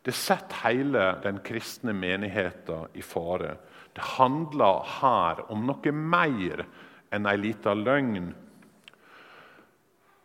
Det 0.00 0.14
setter 0.16 0.62
hele 0.64 1.02
den 1.24 1.42
kristne 1.44 1.92
menigheten 1.92 2.88
i 2.96 3.04
fare. 3.04 3.58
Det 3.92 4.04
handler 4.16 4.86
her 5.00 5.44
om 5.52 5.66
noe 5.68 5.92
mer 5.92 6.64
enn 7.12 7.28
ei 7.28 7.36
lita 7.40 7.74
løgn. 7.76 8.30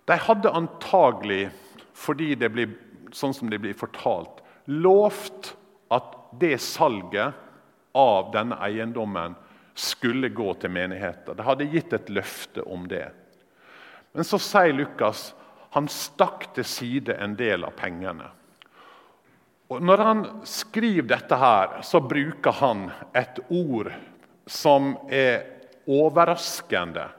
De 0.05 0.17
hadde 0.27 0.55
antagelig, 0.55 1.49
fordi 1.95 2.35
det 2.39 2.51
blir, 2.53 2.71
sånn 3.11 3.35
som 3.35 3.51
det 3.51 3.59
blir 3.63 3.75
fortalt, 3.75 4.44
lovt 4.65 5.53
at 5.93 6.15
det 6.39 6.57
salget 6.61 7.33
av 7.95 8.31
denne 8.33 8.57
eiendommen 8.65 9.35
skulle 9.75 10.29
gå 10.29 10.53
til 10.53 10.71
menigheten. 10.71 11.35
Det 11.35 11.45
hadde 11.45 11.67
gitt 11.71 11.93
et 11.93 12.09
løfte 12.09 12.63
om 12.63 12.87
det. 12.87 13.07
Men 14.15 14.23
så 14.23 14.39
sier 14.39 14.73
Lukas 14.75 15.33
han 15.75 15.89
stakk 15.91 16.53
til 16.55 16.63
side 16.63 17.17
en 17.19 17.33
del 17.35 17.65
av 17.67 17.75
pengene. 17.75 18.29
Og 19.67 19.81
Når 19.83 20.03
han 20.07 20.21
skriver 20.47 21.09
dette, 21.09 21.35
her, 21.35 21.81
så 21.83 21.99
bruker 21.99 22.53
han 22.61 22.85
et 23.17 23.41
ord 23.49 23.89
som 24.47 24.93
er 25.09 25.43
overraskende. 25.89 27.09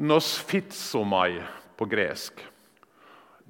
Nosfitsomai 0.00 1.42
på 1.76 1.86
gresk. 1.86 2.40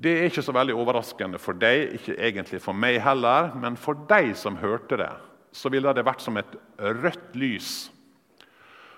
Det 0.01 0.13
er 0.17 0.31
ikke 0.31 0.45
så 0.45 0.55
veldig 0.57 0.75
overraskende 0.81 1.39
for 1.41 1.59
deg, 1.61 1.99
ikke 1.99 2.15
egentlig 2.17 2.61
for 2.65 2.73
meg 2.73 3.03
heller, 3.05 3.51
men 3.53 3.75
for 3.77 3.99
deg 4.09 4.33
som 4.39 4.57
hørte 4.57 4.97
det, 4.97 5.11
så 5.53 5.69
ville 5.69 5.93
det 5.93 6.07
vært 6.07 6.23
som 6.25 6.39
et 6.41 6.55
rødt 6.81 7.35
lys. 7.37 7.91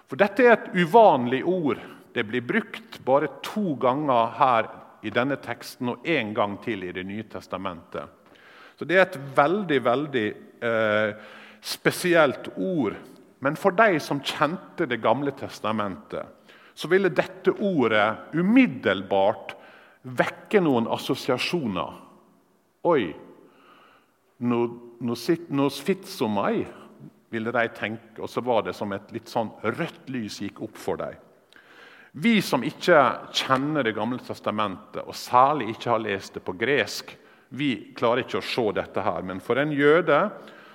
For 0.06 0.20
dette 0.20 0.44
er 0.44 0.54
et 0.54 0.76
uvanlig 0.76 1.40
ord. 1.48 1.80
Det 2.14 2.22
blir 2.28 2.44
brukt 2.46 3.00
bare 3.02 3.32
to 3.42 3.72
ganger 3.82 4.34
her 4.36 4.68
i 5.02 5.10
denne 5.10 5.38
teksten 5.42 5.90
og 5.90 6.06
én 6.06 6.30
gang 6.36 6.54
til 6.62 6.84
i 6.86 6.92
Det 6.92 7.02
nye 7.08 7.24
testamentet. 7.26 8.06
Så 8.78 8.84
Det 8.84 8.96
er 8.96 9.02
et 9.02 9.18
veldig, 9.36 9.80
veldig 9.84 10.28
eh, 10.62 11.14
spesielt 11.60 12.52
ord. 12.56 12.94
Men 13.40 13.56
for 13.56 13.72
de 13.72 13.98
som 13.98 14.20
kjente 14.20 14.86
Det 14.86 15.00
gamle 15.02 15.32
testamentet, 15.32 16.26
så 16.74 16.88
ville 16.88 17.08
dette 17.08 17.50
ordet 17.50 18.34
umiddelbart 18.34 19.56
vekke 20.02 20.60
noen 20.62 20.88
assosiasjoner. 20.90 21.98
Oi, 22.90 23.12
nosfitsomai, 24.42 26.64
ville 27.32 27.52
de 27.54 27.68
tenke. 27.76 28.20
Og 28.20 28.28
så 28.28 28.42
var 28.44 28.66
det 28.66 28.74
som 28.76 28.92
et 28.92 29.12
litt 29.14 29.30
sånn 29.30 29.52
rødt 29.64 30.10
lys 30.12 30.40
gikk 30.42 30.60
opp 30.66 30.78
for 30.78 31.00
dem. 31.00 31.14
Vi 32.12 32.42
som 32.44 32.60
ikke 32.60 32.98
kjenner 33.32 33.82
Det 33.82 33.94
gamle 33.96 34.20
testamentet, 34.20 35.00
og 35.06 35.16
særlig 35.16 35.70
ikke 35.72 35.94
har 35.94 36.02
lest 36.04 36.34
det 36.34 36.42
på 36.44 36.52
gresk, 36.52 37.16
vi 37.48 37.92
klarer 37.96 38.24
ikke 38.24 38.40
å 38.40 38.44
se 38.44 38.66
dette 38.76 39.00
her. 39.00 39.22
Men 39.22 39.40
for 39.40 39.60
en 39.60 39.72
jøde 39.72 40.18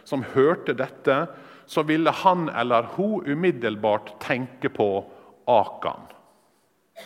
som 0.05 0.25
hørte 0.34 0.74
dette, 0.74 1.27
så 1.67 1.84
ville 1.84 2.12
han 2.24 2.50
eller 2.50 2.89
hun 2.96 3.25
umiddelbart 3.25 4.15
tenke 4.24 4.69
på 4.69 5.05
Akan 5.48 6.07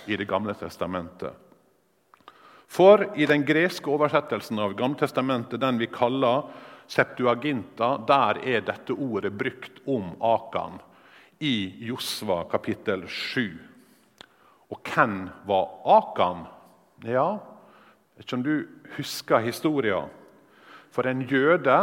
i 0.07 0.15
Det 0.15 0.27
gamle 0.27 0.53
testamentet. 0.53 1.33
For 2.71 3.03
i 3.19 3.25
den 3.27 3.43
greske 3.43 3.91
oversettelsen 3.91 4.59
av 4.63 4.77
Gammeltestamentet, 4.79 5.59
den 5.59 5.79
vi 5.81 5.89
kaller 5.91 6.45
Septuaginta, 6.87 7.97
der 8.07 8.39
er 8.47 8.63
dette 8.63 8.95
ordet 8.95 9.33
brukt 9.35 9.81
om 9.91 10.13
Akan 10.23 10.79
i 11.43 11.73
Josva 11.83 12.45
kapittel 12.51 13.03
7. 13.11 13.59
Og 14.71 14.79
hvem 14.87 15.25
var 15.47 15.67
Akan? 15.97 16.45
Ja, 17.03 17.41
vet 18.15 18.27
ikke 18.27 18.39
om 18.39 18.45
du 18.45 18.55
husker 18.95 19.43
historien. 19.43 20.07
For 20.91 21.07
en 21.07 21.25
jøde 21.27 21.77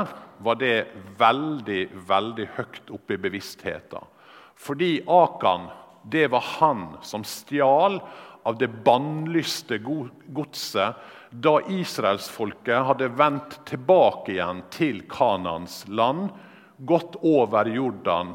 var 0.45 0.61
det 0.61 0.89
veldig 1.21 1.83
veldig 2.09 2.49
høyt 2.57 2.93
oppe 2.97 3.17
i 3.17 3.21
bevisstheten. 3.21 4.09
Fordi 4.57 5.03
Akan 5.05 5.69
det 6.09 6.31
var 6.33 6.45
han 6.61 6.85
som 7.03 7.25
stjal 7.27 7.99
av 8.43 8.59
det 8.59 8.69
bannlyste 8.69 9.79
godset 9.79 10.95
da 11.31 11.59
israelsfolket 11.69 12.85
hadde 12.89 13.09
vendt 13.09 13.59
tilbake 13.69 14.33
igjen 14.33 14.63
til 14.73 15.03
Kanans 15.11 15.83
land, 15.89 16.31
gått 16.79 17.19
over 17.27 17.69
Jordan, 17.69 18.33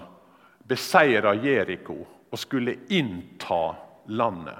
beseira 0.67 1.33
Jeriko 1.35 2.03
og 2.29 2.39
skulle 2.39 2.75
innta 2.93 3.75
landet. 4.05 4.59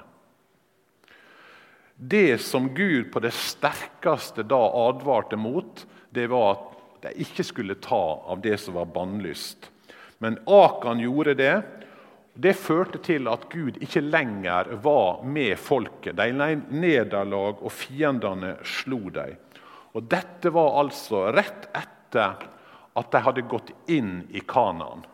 Det 1.96 2.38
som 2.42 2.68
Gud 2.74 3.12
på 3.12 3.20
det 3.22 3.30
sterkeste 3.34 4.42
da 4.42 4.60
advarte 4.88 5.36
mot, 5.38 5.86
det 6.10 6.26
var 6.32 6.50
at 6.56 6.70
de 7.04 7.12
ikke 7.22 7.44
skulle 7.46 7.78
ta 7.78 8.02
av 8.26 8.40
det 8.42 8.56
som 8.58 8.74
var 8.74 8.90
bannlyst. 8.90 9.70
Men 10.18 10.38
Akan 10.46 11.02
gjorde 11.02 11.36
det, 11.38 11.54
det 12.34 12.56
førte 12.58 12.98
til 12.98 13.28
at 13.30 13.46
Gud 13.52 13.76
ikke 13.84 14.02
lenger 14.02 14.72
var 14.82 15.22
med 15.22 15.54
folket. 15.60 16.16
De 16.18 16.32
led 16.34 16.66
nederlag, 16.74 17.60
og 17.62 17.70
fiendene 17.70 18.56
slo 18.66 18.98
dem. 19.14 19.36
Og 19.94 20.08
Dette 20.10 20.50
var 20.50 20.80
altså 20.80 21.28
rett 21.30 21.68
etter 21.70 22.48
at 22.94 23.10
de 23.12 23.20
hadde 23.22 23.46
gått 23.50 23.70
inn 23.90 24.24
i 24.34 24.42
Kanaan. 24.42 25.04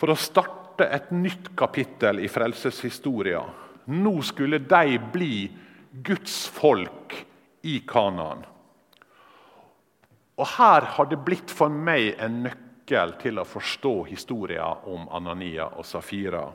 For 0.00 0.12
å 0.12 0.18
starte 0.18 0.88
et 0.88 1.12
nytt 1.12 1.52
kapittel 1.56 2.22
i 2.24 2.32
frelseshistoria. 2.32 3.44
Nå 3.92 4.14
skulle 4.24 4.62
de 4.64 4.96
bli 5.12 5.36
Guds 5.92 6.46
folk 6.48 7.18
i 7.68 7.82
Kanaan. 7.88 8.46
Og 10.40 10.48
Her 10.56 10.88
har 10.96 11.12
det 11.12 11.20
blitt 11.26 11.52
for 11.52 11.68
meg 11.68 12.14
en 12.16 12.44
nøkkel 12.48 12.71
nøkkel 12.92 13.14
til 13.22 13.38
å 13.40 13.48
forstå 13.48 14.04
historien 14.04 14.84
om 14.84 15.08
Anania 15.10 15.70
og 15.76 15.84
Safira. 15.84 16.52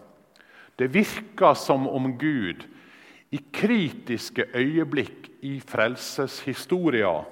Det 0.77 0.87
virker 0.87 1.53
som 1.55 1.87
om 1.87 2.17
Gud 2.17 2.63
i 3.31 3.39
kritiske 3.51 4.45
øyeblikk 4.53 5.29
i 5.41 5.59
frelseshistoria, 5.59 7.25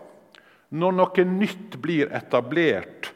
når 0.71 0.91
noe 0.91 1.25
nytt 1.25 1.77
blir 1.81 2.09
etablert, 2.11 3.13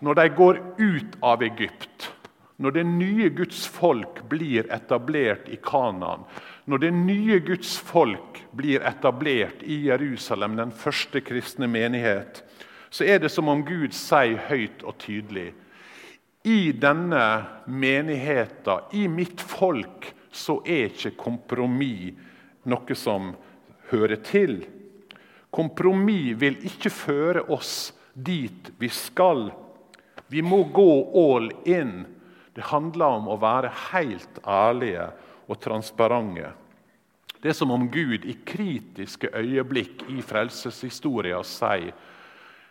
når 0.00 0.14
de 0.14 0.28
går 0.36 0.60
ut 0.78 1.18
av 1.22 1.42
Egypt, 1.42 2.12
når 2.56 2.70
det 2.70 2.84
nye 2.86 3.28
Guds 3.30 3.66
folk 3.66 4.22
blir 4.28 4.70
etablert 4.70 5.48
i 5.48 5.56
Kanaan, 5.56 6.24
når 6.66 6.78
det 6.78 6.92
nye 6.94 7.40
Guds 7.40 7.76
folk 7.76 8.40
blir 8.52 8.80
etablert 8.86 9.62
i 9.62 9.86
Jerusalem, 9.88 10.56
den 10.56 10.70
første 10.70 11.20
kristne 11.20 11.66
menighet, 11.66 12.44
så 12.90 13.06
er 13.06 13.20
det 13.22 13.30
som 13.30 13.48
om 13.48 13.62
Gud 13.66 13.94
sier 13.94 14.40
høyt 14.48 14.82
og 14.82 14.98
tydelig 15.02 15.52
I 16.44 16.72
denne 16.72 17.24
menigheten, 17.68 18.86
i 18.96 19.06
mitt 19.12 19.42
folk, 19.44 20.08
så 20.32 20.62
er 20.64 20.88
ikke 20.88 21.12
kompromiss 21.20 22.16
noe 22.64 22.96
som 22.96 23.34
hører 23.90 24.22
til. 24.24 24.62
Kompromiss 25.52 26.38
vil 26.40 26.56
ikke 26.64 26.92
føre 26.94 27.42
oss 27.52 27.92
dit 28.14 28.70
vi 28.80 28.88
skal. 28.88 29.50
Vi 30.32 30.40
må 30.42 30.62
gå 30.72 30.92
all 31.26 31.50
in. 31.68 32.06
Det 32.54 32.70
handler 32.70 33.20
om 33.20 33.28
å 33.28 33.38
være 33.40 33.72
helt 33.90 34.40
ærlige 34.46 35.10
og 35.50 35.60
transparente. 35.60 36.54
Det 37.40 37.52
er 37.52 37.56
som 37.56 37.72
om 37.72 37.86
Gud 37.90 38.26
i 38.28 38.36
kritiske 38.46 39.30
øyeblikk 39.36 40.04
i 40.12 40.20
frelseshistoria 40.24 41.40
sier 41.46 41.92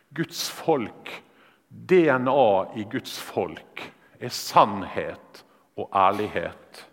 Guds 0.10 0.50
folk, 0.50 1.24
DNA 1.70 2.66
i 2.76 2.86
Guds 2.92 3.18
folk, 3.22 3.84
er 4.20 4.34
sannhet 4.34 5.44
og 5.78 5.90
ærlighet. 5.96 6.86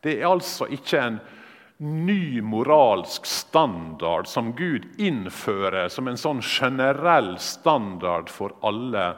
Det 0.00 0.16
er 0.18 0.30
altså 0.30 0.68
ikke 0.72 1.00
en 1.02 1.18
ny 1.78 2.40
moralsk 2.42 3.26
standard 3.26 4.26
som 4.26 4.52
Gud 4.58 4.86
innfører 4.98 5.90
som 5.92 6.08
en 6.10 6.18
sånn 6.18 6.40
generell 6.42 7.36
standard 7.42 8.32
for 8.32 8.56
alle, 8.66 9.12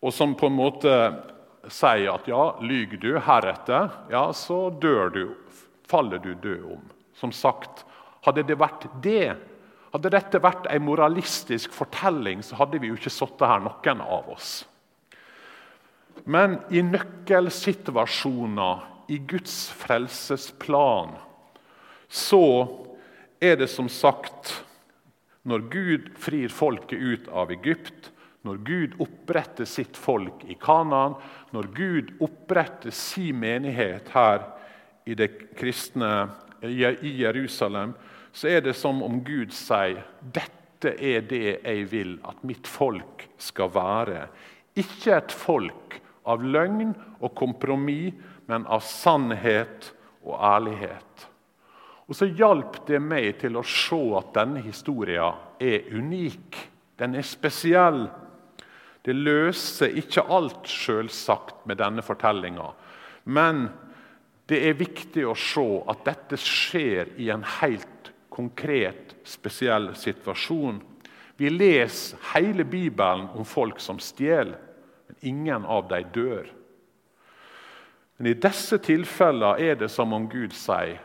og 0.00 0.14
som 0.14 0.34
på 0.34 0.48
en 0.50 0.56
måte 0.58 0.96
sier 1.70 2.08
at 2.14 2.26
ja, 2.30 2.54
lyver 2.64 2.98
du 3.02 3.12
heretter, 3.22 3.92
ja, 4.10 4.24
så 4.34 4.70
dør 4.82 5.12
du, 5.14 5.24
faller 5.86 6.18
du 6.24 6.32
død 6.34 6.64
om. 6.78 6.82
Som 7.14 7.34
sagt, 7.36 7.84
hadde 8.24 8.46
det 8.48 8.56
vært 8.58 8.88
det 9.04 9.36
hadde 9.92 10.10
dette 10.14 10.40
vært 10.42 10.66
en 10.70 10.84
moralistisk 10.86 11.72
fortelling, 11.74 12.42
så 12.46 12.56
hadde 12.60 12.78
vi 12.80 12.88
jo 12.90 12.96
ikke 12.98 13.12
sittet 13.12 13.48
her, 13.48 13.60
noen 13.64 14.00
av 14.04 14.28
oss. 14.30 14.64
Men 16.24 16.58
i 16.70 16.82
nøkkelsituasjoner 16.84 18.78
i 19.10 19.18
Guds 19.18 19.70
frelsesplan 19.80 21.10
så 22.10 22.68
er 23.40 23.56
det 23.56 23.68
som 23.70 23.88
sagt 23.88 24.64
Når 25.42 25.60
Gud 25.72 26.08
frir 26.20 26.48
folket 26.52 27.00
ut 27.00 27.28
av 27.32 27.50
Egypt, 27.54 28.10
Når 28.44 28.56
Gud 28.66 28.94
oppretter 29.00 29.64
sitt 29.64 29.96
folk 29.96 30.44
i 30.44 30.54
Kanaan, 30.60 31.14
når 31.52 31.66
Gud 31.74 32.10
oppretter 32.20 32.90
sin 32.94 33.38
menighet 33.40 34.10
her 34.14 34.46
i 35.04 35.16
kristne 35.56 36.30
i 36.62 37.20
Jerusalem, 37.20 37.94
så 38.32 38.48
er 38.48 38.64
det 38.64 38.76
som 38.78 39.02
om 39.02 39.20
Gud 39.26 39.54
sier 39.54 40.04
dette 40.20 40.94
er 40.96 41.24
det 41.28 41.60
jeg 41.60 41.86
vil 41.90 42.14
at 42.24 42.40
mitt 42.46 42.68
folk 42.70 43.26
skal 43.40 43.72
være. 43.74 44.28
Ikke 44.78 45.16
et 45.18 45.34
folk 45.34 45.98
av 46.30 46.44
løgn 46.44 46.94
og 47.20 47.34
kompromiss, 47.36 48.14
men 48.50 48.64
av 48.66 48.82
sannhet 48.82 49.92
og 50.24 50.38
ærlighet. 50.42 51.26
Og 52.10 52.16
Så 52.18 52.26
hjalp 52.26 52.80
det 52.88 52.98
meg 52.98 53.36
til 53.38 53.54
å 53.54 53.62
se 53.62 54.00
at 54.18 54.32
denne 54.34 54.62
historien 54.64 55.36
er 55.62 55.86
unik. 55.94 56.56
Den 56.98 57.14
er 57.14 57.22
spesiell. 57.22 58.08
Det 59.06 59.14
løser 59.14 59.94
ikke 59.96 60.26
alt 60.26 60.66
selvsagt 60.66 61.62
med 61.70 61.78
denne 61.78 62.02
fortellinga. 62.02 62.66
Men 63.30 63.68
det 64.50 64.58
er 64.66 64.80
viktig 64.80 65.22
å 65.30 65.36
se 65.38 65.66
at 65.92 66.02
dette 66.08 66.40
skjer 66.42 67.14
i 67.22 67.30
en 67.30 67.46
helt 67.60 67.99
konkret, 68.30 69.16
spesiell 69.24 69.90
situasjon. 69.98 70.80
Vi 71.36 71.50
leser 71.50 72.18
hele 72.34 72.64
Bibelen 72.64 73.28
om 73.34 73.44
folk 73.44 73.80
som 73.80 73.98
stjeler, 74.02 74.58
men 75.06 75.16
ingen 75.20 75.64
av 75.64 75.88
dem 75.90 76.08
dør. 76.14 76.48
Men 78.16 78.28
i 78.30 78.36
disse 78.36 78.76
tilfellene 78.84 79.56
er 79.64 79.78
det 79.80 79.88
som 79.88 80.12
om 80.12 80.28
Gud 80.28 80.52
sier 80.56 81.00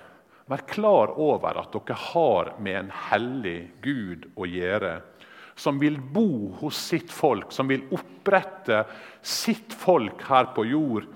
Vær 0.46 0.62
klar 0.70 1.16
over 1.18 1.58
at 1.58 1.74
dere 1.74 1.96
har 2.12 2.52
med 2.62 2.76
en 2.78 2.90
hellig 3.08 3.72
Gud 3.82 4.28
å 4.38 4.46
gjøre, 4.46 5.00
som 5.58 5.80
vil 5.82 5.96
bo 5.98 6.52
hos 6.60 6.78
sitt 6.78 7.10
folk, 7.10 7.50
som 7.50 7.72
vil 7.72 7.88
opprette 7.96 8.84
sitt 9.26 9.74
folk 9.74 10.22
her 10.28 10.52
på 10.54 10.68
jord. 10.70 11.08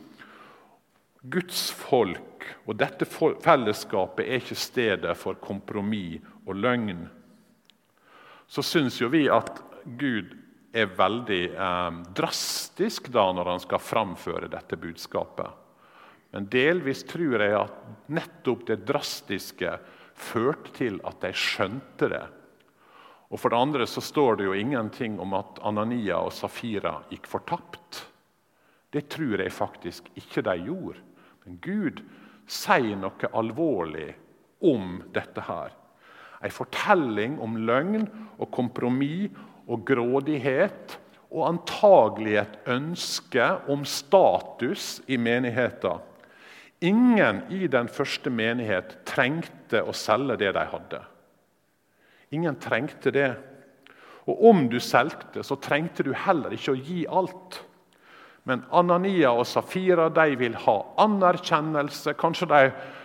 Guds 1.21 1.71
folk 1.75 2.45
og 2.63 2.77
dette 2.79 3.03
fellesskapet 3.05 4.23
er 4.23 4.39
ikke 4.39 4.55
stedet 4.55 5.15
for 5.19 5.39
kompromiss 5.43 6.23
og 6.45 6.55
løgn. 6.55 7.07
Så 8.47 8.63
syns 8.63 9.01
jo 9.01 9.09
vi 9.11 9.25
at 9.29 9.59
Gud 9.99 10.31
er 10.71 10.93
veldig 10.95 11.43
eh, 11.51 11.97
drastisk 12.15 13.09
da 13.11 13.25
når 13.35 13.51
han 13.51 13.63
skal 13.63 13.83
framføre 13.83 14.49
dette 14.51 14.79
budskapet. 14.79 15.49
Men 16.31 16.47
delvis 16.47 17.03
tror 17.09 17.41
jeg 17.41 17.55
at 17.57 18.09
nettopp 18.13 18.67
det 18.69 18.83
drastiske 18.87 19.73
førte 20.19 20.71
til 20.77 20.99
at 21.09 21.19
de 21.23 21.33
skjønte 21.35 22.09
det. 22.13 22.25
Og 23.29 23.41
For 23.41 23.51
det 23.51 23.59
andre 23.59 23.85
så 23.89 24.01
står 24.01 24.39
det 24.39 24.47
jo 24.47 24.55
ingenting 24.57 25.19
om 25.21 25.35
at 25.37 25.59
Anania 25.65 26.21
og 26.23 26.33
Safira 26.33 26.95
gikk 27.11 27.27
fortapt. 27.29 28.05
Det 28.89 29.05
tror 29.11 29.41
jeg 29.41 29.53
faktisk 29.53 30.07
ikke 30.17 30.41
de 30.47 30.55
gjorde. 30.65 31.08
Gud 31.61 32.03
sier 32.49 32.97
noe 32.99 33.29
alvorlig 33.33 34.13
om 34.65 34.99
dette 35.13 35.43
her. 35.47 35.73
En 36.43 36.53
fortelling 36.53 37.37
om 37.43 37.57
løgn 37.67 38.05
og 38.37 38.49
kompromiss 38.55 39.35
og 39.69 39.85
grådighet. 39.87 40.97
Og 41.29 41.45
antagelig 41.45 42.39
et 42.41 42.55
ønske 42.73 43.45
om 43.69 43.83
status 43.85 44.95
i 45.05 45.19
menigheten. 45.21 46.01
Ingen 46.81 47.43
i 47.53 47.67
den 47.67 47.89
første 47.91 48.31
menighet 48.33 48.95
trengte 49.05 49.83
å 49.83 49.93
selge 49.93 50.39
det 50.41 50.55
de 50.55 50.63
hadde. 50.71 51.01
Ingen 52.33 52.57
trengte 52.61 53.13
det. 53.13 53.29
Og 54.25 54.41
om 54.49 54.65
du 54.71 54.79
solgte, 54.81 55.43
så 55.43 55.57
trengte 55.61 56.05
du 56.05 56.13
heller 56.17 56.53
ikke 56.55 56.73
å 56.73 56.79
gi 56.79 57.03
alt. 57.05 57.59
Men 58.49 58.63
Anania 58.73 59.31
og 59.37 59.45
Safira 59.47 60.07
de 60.09 60.33
vil 60.39 60.55
ha 60.65 60.77
anerkjennelse. 61.03 62.15
Kanskje 62.17 62.49
de 62.49 62.63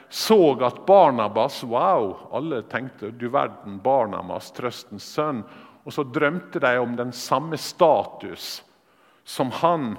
så 0.09 0.39
at 0.65 0.81
Barnabas 0.87 1.61
Wow! 1.69 2.15
Alle 2.33 2.63
tenkte 2.71 3.11
du 3.13 3.29
verden, 3.29 3.77
Barnabas, 3.85 4.53
trøstens 4.57 5.07
sønn. 5.17 5.43
Og 5.85 5.93
så 5.93 6.07
drømte 6.09 6.63
de 6.65 6.79
om 6.81 6.97
den 6.97 7.13
samme 7.13 7.59
status 7.61 8.63
som 9.25 9.53
han 9.61 9.95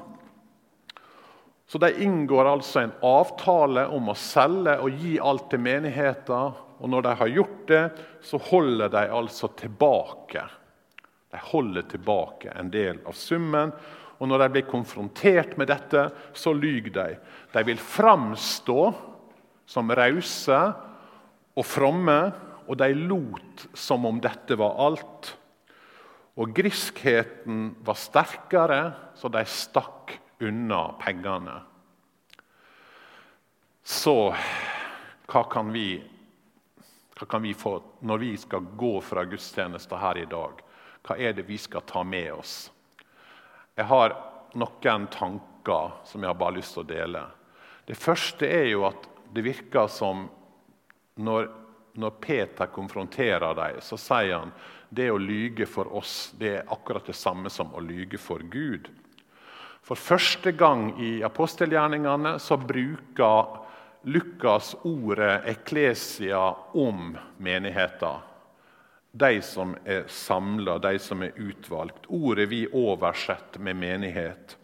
så 1.67 1.77
De 1.81 2.03
inngår 2.03 2.45
altså 2.45 2.79
en 2.79 2.91
avtale 3.01 3.87
om 3.89 4.11
å 4.11 4.17
selge 4.17 4.75
og 4.85 4.99
gi 5.01 5.15
alt 5.17 5.47
til 5.49 5.63
menigheten. 5.65 6.53
Og 6.77 6.91
når 6.91 7.07
de 7.07 7.13
har 7.21 7.31
gjort 7.33 7.63
det, 7.71 7.83
så 8.21 8.37
holder 8.51 8.91
de 8.93 9.01
altså 9.17 9.49
tilbake. 9.57 10.43
De 11.33 11.41
holder 11.49 11.87
tilbake 11.89 12.53
en 12.53 12.69
del 12.69 12.99
av 13.05 13.17
summen. 13.17 13.73
Og 14.19 14.29
når 14.29 14.45
de 14.45 14.49
blir 14.55 14.67
konfrontert 14.69 15.57
med 15.59 15.69
dette, 15.71 16.07
så 16.33 16.53
lyver 16.55 16.93
de. 16.95 17.07
De 17.53 17.63
vil 17.67 17.81
framstå 17.81 18.79
som 19.67 19.91
rause 19.91 20.59
og 21.55 21.65
fromme, 21.65 22.19
og 22.65 22.77
de 22.79 22.89
lot 22.97 23.67
som 23.77 24.07
om 24.09 24.19
dette 24.21 24.57
var 24.57 24.79
alt. 24.87 25.35
Og 26.35 26.51
griskheten 26.55 27.75
var 27.85 27.99
sterkere, 27.99 28.81
så 29.15 29.29
de 29.31 29.43
stakk 29.47 30.15
unna 30.43 30.87
pengene. 30.99 31.59
Så 33.85 34.33
hva 35.29 35.43
kan 35.49 35.69
vi, 35.71 35.99
hva 37.15 37.27
kan 37.29 37.43
vi 37.45 37.53
få 37.53 37.77
når 38.05 38.23
vi 38.23 38.31
skal 38.41 38.65
gå 38.77 38.95
fra 39.05 39.23
gudstjenester 39.29 40.01
her 40.01 40.23
i 40.23 40.29
dag? 40.29 40.63
Hva 41.05 41.19
er 41.21 41.37
det 41.37 41.45
vi 41.45 41.59
skal 41.61 41.85
ta 41.85 42.01
med 42.03 42.33
oss? 42.33 42.55
Jeg 43.75 43.85
har 43.91 44.15
noen 44.55 45.07
tanker 45.11 45.97
som 46.07 46.23
jeg 46.23 46.31
har 46.31 46.39
bare 46.39 46.57
lyst 46.57 46.77
til 46.77 46.85
å 46.85 46.87
dele. 46.87 47.23
Det 47.85 47.97
første 47.99 48.47
er 48.47 48.69
jo 48.71 48.85
at 48.87 49.07
det 49.35 49.43
virker 49.43 49.89
som 49.91 50.25
når, 51.19 51.49
når 51.99 52.13
Peter 52.23 52.71
konfronterer 52.71 53.55
dem, 53.57 53.81
så 53.83 53.99
sier 53.99 54.37
han 54.37 54.53
det 54.95 55.09
å 55.11 55.19
lyge 55.19 55.67
for 55.67 55.91
oss 55.97 56.31
det 56.39 56.53
er 56.61 56.71
akkurat 56.71 57.07
det 57.07 57.17
samme 57.19 57.51
som 57.51 57.73
å 57.75 57.83
lyge 57.83 58.19
for 58.21 58.39
Gud. 58.39 58.87
For 59.85 59.99
første 59.99 60.55
gang 60.57 60.95
i 61.03 61.19
apostelgjerningene 61.25 62.37
så 62.41 62.57
bruker 62.57 63.59
Lukas 64.07 64.75
ordet 64.83 65.43
'eklesia' 65.45 66.55
om 66.73 67.17
menigheten. 67.37 68.23
De 69.15 69.39
som 69.41 69.75
er 69.87 70.09
samla, 70.11 70.77
de 70.83 70.99
som 70.99 71.23
er 71.23 71.37
utvalgt. 71.39 72.09
Ordet 72.11 72.49
vi 72.51 72.65
oversetter 72.67 73.59
med 73.59 73.75
'menighet'. 73.75 74.57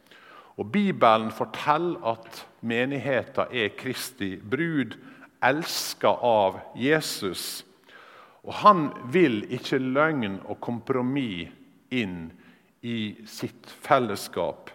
Og 0.58 0.72
Bibelen 0.72 1.32
forteller 1.32 2.12
at 2.12 2.48
menigheten 2.62 3.46
er 3.52 3.70
Kristi 3.78 4.38
brud, 4.38 4.98
elska 5.44 6.08
av 6.08 6.60
Jesus. 6.76 7.66
Og 8.44 8.54
han 8.54 8.92
vil 9.12 9.46
ikke 9.54 9.78
løgn 9.78 10.42
og 10.46 10.60
kompromiss 10.62 11.50
inn 11.92 12.32
i 12.82 13.18
sitt 13.26 13.66
fellesskap 13.66 14.70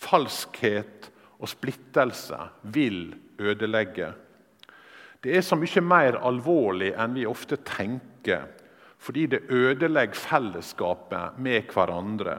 falskhet 0.00 1.10
og 1.40 1.50
splittelse 1.50 2.38
vil 2.74 3.14
ødelegge. 3.38 4.12
Det 5.22 5.36
er 5.36 5.44
så 5.44 5.58
mye 5.58 5.82
mer 5.82 6.20
alvorlig 6.28 6.92
enn 6.94 7.16
vi 7.16 7.26
ofte 7.28 7.58
tenker, 7.66 8.46
fordi 8.98 9.26
det 9.26 9.46
ødelegger 9.52 10.18
fellesskapet 10.18 11.38
med 11.38 11.72
hverandre. 11.72 12.36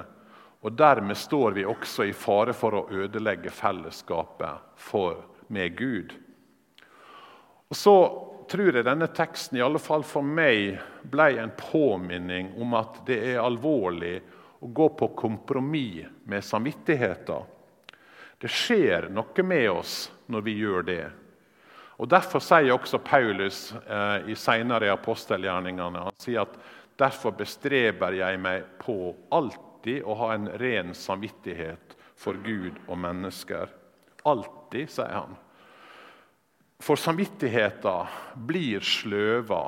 Og 0.66 0.74
Dermed 0.74 1.18
står 1.18 1.52
vi 1.52 1.66
også 1.66 2.08
i 2.10 2.14
fare 2.18 2.54
for 2.58 2.76
å 2.76 2.88
ødelegge 2.92 3.54
fellesskapet 3.54 4.74
for, 4.76 5.22
med 5.48 5.78
Gud. 5.78 6.16
Og 7.70 7.76
Så 7.76 7.98
tror 8.50 8.76
jeg 8.76 8.88
denne 8.88 9.10
teksten 9.12 9.60
i 9.60 9.64
alle 9.64 9.80
fall 9.80 10.04
for 10.08 10.24
meg 10.24 10.78
ble 11.04 11.28
en 11.42 11.52
påminning 11.60 12.54
om 12.62 12.74
at 12.80 13.02
det 13.08 13.20
er 13.34 13.44
alvorlig 13.44 14.16
å 14.64 14.68
gå 14.68 14.88
på 14.98 15.12
kompromiss 15.20 16.08
med 16.24 16.44
samvittigheten. 16.44 17.44
Det 18.40 18.50
skjer 18.52 19.10
noe 19.12 19.44
med 19.44 19.70
oss 19.72 19.96
når 20.32 20.46
vi 20.46 20.54
gjør 20.62 20.86
det. 20.88 21.06
Og 21.98 22.10
Derfor 22.10 22.44
sier 22.44 22.76
også 22.76 23.00
Paulus 23.02 23.72
eh, 23.74 24.30
i 24.30 24.36
senere 24.38 24.92
apostelgjerningene 24.94 26.04
han 26.06 26.20
sier 26.22 26.44
at 26.44 26.60
derfor 26.98 27.34
bestreber 27.38 28.14
jeg 28.18 28.38
meg 28.42 28.68
på 28.82 29.16
alltid 29.34 30.06
å 30.06 30.18
ha 30.22 30.30
en 30.36 30.48
ren 30.62 30.94
samvittighet 30.98 31.98
for 32.18 32.38
Gud 32.46 32.78
og 32.86 32.98
mennesker. 33.02 33.74
Alltid, 34.30 34.90
sier 34.94 35.14
han. 35.14 35.36
For 36.84 37.00
samvittigheten 37.02 38.46
blir 38.46 38.86
sløva 38.86 39.62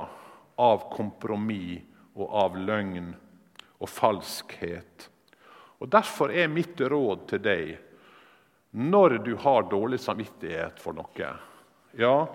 av 0.62 0.90
kompromiss 0.94 1.86
og 2.20 2.34
av 2.36 2.58
løgn 2.60 3.14
og 3.80 3.90
falskhet. 3.90 5.10
Og 5.80 5.90
Derfor 5.90 6.34
er 6.36 6.52
mitt 6.52 6.82
råd 6.82 7.30
til 7.32 7.42
deg 7.42 7.78
når 8.76 9.22
du 9.26 9.32
har 9.40 9.70
dårlig 9.72 10.02
samvittighet 10.04 10.82
for 10.84 10.94
noe. 10.98 11.30
Ja, 11.98 12.30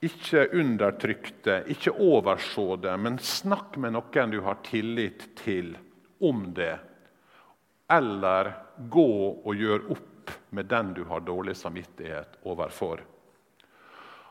ikke 0.00 0.46
undertrykk 0.52 1.32
det, 1.44 1.56
ikke 1.72 1.92
overså 1.92 2.76
det, 2.76 2.94
men 3.00 3.18
snakk 3.18 3.76
med 3.80 3.96
noen 3.96 4.32
du 4.32 4.40
har 4.44 4.60
tillit 4.66 5.28
til, 5.40 5.76
om 6.20 6.52
det. 6.54 6.78
eller 7.88 8.52
gå 8.90 9.42
og 9.44 9.54
gjør 9.54 9.90
opp 9.94 10.30
med 10.50 10.66
den 10.66 10.94
du 10.94 11.04
har 11.04 11.20
dårlig 11.20 11.56
samvittighet 11.56 12.38
overfor. 12.42 13.04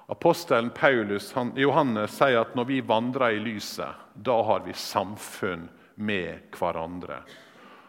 Apostelen 0.07 0.69
Paulus, 0.69 1.31
han, 1.33 1.53
Johannes 1.55 2.17
sier 2.17 2.41
at 2.41 2.55
når 2.55 2.65
vi 2.65 2.81
vandrer 2.81 3.37
i 3.37 3.39
lyset, 3.39 3.95
da 4.13 4.35
har 4.43 4.59
vi 4.67 4.73
samfunn 4.73 5.69
med 5.95 6.51
hverandre. 6.59 7.21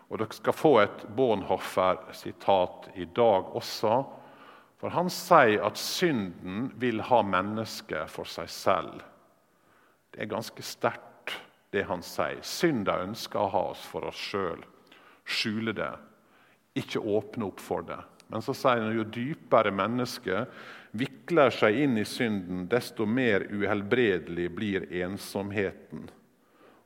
Og 0.09 0.21
Dere 0.23 0.39
skal 0.39 0.55
få 0.57 0.73
et 0.81 1.03
Bornhoffer-sitat 1.17 2.89
i 2.95 3.09
dag 3.11 3.51
også. 3.59 3.99
For 4.77 4.93
han 4.93 5.09
sier 5.13 5.63
at 5.65 5.79
synden 5.81 6.71
vil 6.81 7.01
ha 7.09 7.23
mennesket 7.25 8.13
for 8.13 8.29
seg 8.29 8.51
selv. 8.53 9.05
Det 10.13 10.25
er 10.25 10.33
ganske 10.33 10.65
sterkt, 10.65 11.33
det 11.73 11.87
han 11.89 12.05
sier. 12.05 12.43
Synda 12.45 12.99
ønsker 13.05 13.41
å 13.41 13.53
ha 13.53 13.63
oss 13.73 13.85
for 13.89 14.07
oss 14.09 14.21
sjøl. 14.21 14.61
Skjule 15.25 15.73
det. 15.77 15.93
Ikke 16.77 17.01
åpne 17.01 17.49
opp 17.49 17.61
for 17.61 17.87
det. 17.89 17.99
Men 18.29 18.43
så 18.43 18.55
sier 18.57 18.83
han 18.83 18.97
jo 18.97 19.07
dypere 19.07 19.73
mennesket 19.75 20.53
vikler 20.97 21.53
seg 21.55 21.77
inn 21.85 21.99
i 22.01 22.05
synden, 22.09 22.67
desto 22.71 23.07
mer 23.07 23.47
uhelbredelig 23.53 24.49
blir 24.55 24.87
ensomheten. 25.03 26.07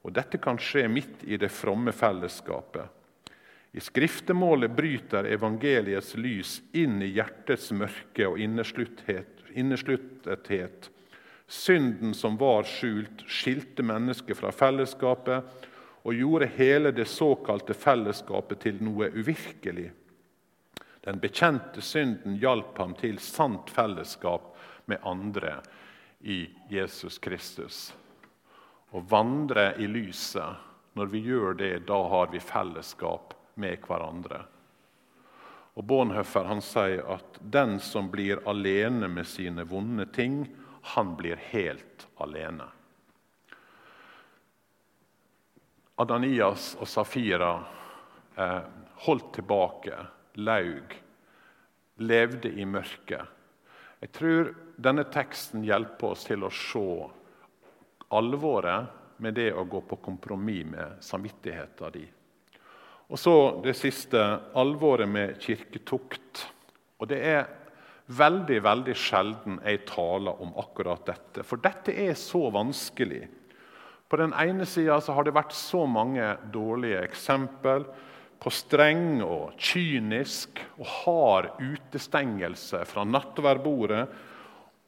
Og 0.04 0.14
Dette 0.16 0.40
kan 0.42 0.58
skje 0.60 0.86
midt 0.88 1.24
i 1.28 1.38
det 1.40 1.50
fromme 1.52 1.92
fellesskapet. 1.92 2.88
I 3.72 3.80
skriftemålet 3.80 4.70
bryter 4.70 5.24
evangeliets 5.24 6.16
lys 6.18 6.62
inn 6.72 7.02
i 7.02 7.06
hjertets 7.14 7.70
mørke 7.72 8.26
og 8.26 8.38
innesluttethet. 8.42 10.90
Synden 11.46 12.14
som 12.14 12.36
var 12.38 12.62
skjult, 12.66 13.22
skilte 13.30 13.82
mennesket 13.86 14.36
fra 14.38 14.50
fellesskapet 14.50 15.44
og 16.02 16.14
gjorde 16.14 16.46
hele 16.56 16.90
det 16.90 17.06
såkalte 17.10 17.74
fellesskapet 17.78 18.60
til 18.66 18.82
noe 18.82 19.06
uvirkelig. 19.14 19.92
Den 21.06 21.20
bekjente 21.22 21.80
synden 21.80 22.36
hjalp 22.42 22.78
ham 22.78 22.94
til 22.98 23.18
sant 23.22 23.70
fellesskap 23.70 24.56
med 24.90 24.98
andre 25.06 25.60
i 26.20 26.50
Jesus 26.68 27.18
Kristus. 27.22 27.94
Å 28.90 29.00
vandre 29.06 29.78
i 29.78 29.86
lyset, 29.86 30.58
når 30.98 31.06
vi 31.14 31.18
gjør 31.30 31.54
det, 31.54 31.86
da 31.86 32.08
har 32.10 32.26
vi 32.34 32.42
fellesskap 32.42 33.38
med 33.60 33.84
hverandre. 33.84 34.42
Og 35.78 35.86
Bonhoeffer 35.86 36.48
han 36.48 36.62
sier 36.64 37.04
at 37.14 37.38
den 37.40 37.78
som 37.80 38.10
blir 38.10 38.42
alene 38.50 39.08
med 39.08 39.28
sine 39.28 39.64
vonde 39.68 40.08
ting, 40.12 40.42
han 40.96 41.14
blir 41.16 41.38
helt 41.52 42.06
alene. 42.20 42.66
Adanias 46.00 46.74
og 46.80 46.88
Safira 46.88 47.52
eh, 48.36 48.62
holdt 49.04 49.34
tilbake, 49.36 49.98
laug, 50.40 50.94
levde 52.00 52.52
i 52.56 52.64
mørket. 52.64 53.36
Jeg 54.00 54.12
tror 54.16 54.54
denne 54.80 55.04
teksten 55.12 55.64
hjelper 55.64 56.14
oss 56.14 56.24
til 56.24 56.46
å 56.46 56.52
se 56.52 56.86
alvoret 58.16 59.20
med 59.20 59.36
det 59.36 59.50
å 59.52 59.66
gå 59.68 59.82
på 59.84 60.00
kompromiss 60.00 60.72
med 60.72 61.04
samvittigheten 61.04 61.92
din. 61.92 62.19
Og 63.10 63.18
så 63.18 63.34
det 63.64 63.74
siste 63.74 64.20
alvoret 64.58 65.10
med 65.10 65.40
kirketukt. 65.42 66.44
Og 67.02 67.10
det 67.10 67.18
er 67.26 67.48
veldig 68.10 68.58
veldig 68.62 68.94
sjelden 68.98 69.58
jeg 69.64 69.84
taler 69.88 70.38
om 70.42 70.54
akkurat 70.58 71.02
dette. 71.06 71.44
For 71.46 71.62
dette 71.62 71.94
er 71.94 72.14
så 72.18 72.48
vanskelig. 72.54 73.24
På 74.10 74.18
den 74.18 74.34
ene 74.34 74.66
sida 74.66 74.98
har 74.98 75.26
det 75.26 75.34
vært 75.34 75.54
så 75.54 75.84
mange 75.86 76.32
dårlige 76.50 77.02
eksempel 77.06 77.86
på 78.40 78.50
streng 78.50 79.20
og 79.22 79.52
kynisk 79.60 80.62
og 80.80 80.86
hard 81.04 81.50
utestengelse 81.60 82.82
fra 82.88 83.04
nattverdbordet. 83.06 84.04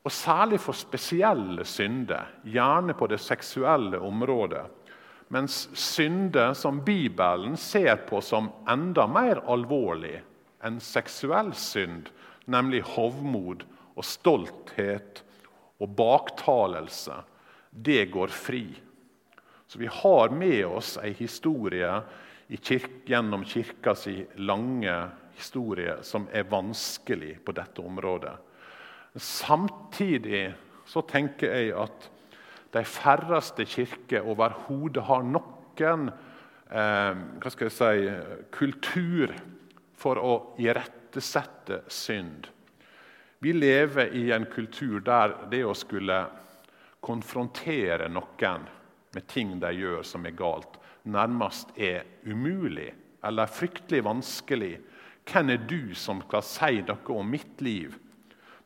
Og 0.03 0.11
særlig 0.11 0.59
for 0.59 0.75
spesielle 0.75 1.63
synder, 1.69 2.33
gjerne 2.43 2.97
på 2.99 3.07
det 3.13 3.21
seksuelle 3.23 4.01
området. 4.03 4.65
Mens 5.33 5.68
synder 5.73 6.53
som 6.55 6.83
Bibelen 6.85 7.57
ser 7.57 7.97
på 7.97 8.21
som 8.21 8.51
enda 8.68 9.07
mer 9.09 9.40
alvorlig 9.49 10.18
enn 10.61 10.77
seksuell 10.85 11.55
synd, 11.57 12.11
nemlig 12.45 12.83
hovmod 12.92 13.64
og 13.97 14.05
stolthet 14.05 15.23
og 15.81 15.95
baktalelse, 15.97 17.16
det 17.73 18.11
går 18.12 18.29
fri. 18.29 18.66
Så 19.66 19.81
vi 19.81 19.88
har 19.88 20.37
med 20.37 20.66
oss 20.68 20.99
ei 21.01 21.14
historie 21.16 21.95
kirke, 22.61 23.07
gjennom 23.09 23.49
kirkas 23.49 24.05
lange 24.37 24.99
historie 25.33 25.97
som 26.05 26.29
er 26.29 26.45
vanskelig 26.53 27.38
på 27.40 27.57
dette 27.57 27.81
området. 27.81 28.37
Samtidig 29.16 30.51
så 30.85 31.01
tenker 31.09 31.57
jeg 31.57 31.73
at 31.88 32.12
de 32.73 32.85
færreste 32.89 33.67
kirker 33.69 34.25
overhodet 34.25 35.05
har 35.05 35.25
noen 35.27 36.09
eh, 36.73 37.69
si, 37.69 38.07
kultur 38.55 39.35
for 39.99 40.19
å 40.19 40.35
irettesette 40.63 41.83
synd. 41.93 42.49
Vi 43.43 43.53
lever 43.53 44.15
i 44.15 44.31
en 44.33 44.47
kultur 44.47 45.01
der 45.05 45.35
det 45.51 45.65
å 45.67 45.75
skulle 45.75 46.23
konfrontere 47.03 48.09
noen 48.09 48.69
med 49.13 49.27
ting 49.29 49.59
de 49.61 49.73
gjør 49.75 50.05
som 50.07 50.25
er 50.27 50.37
galt, 50.39 50.79
nærmest 51.05 51.75
er 51.77 52.07
umulig 52.25 52.93
eller 53.27 53.51
fryktelig 53.51 54.05
vanskelig. 54.07 54.77
Hvem 55.29 55.53
er 55.55 55.67
du 55.69 55.95
som 55.99 56.23
skal 56.25 56.45
si 56.47 56.81
noe 56.87 57.19
om 57.19 57.29
mitt 57.29 57.61
liv? 57.63 57.95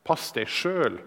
Pass 0.06 0.30
deg 0.36 0.48
sjøl. 0.48 1.00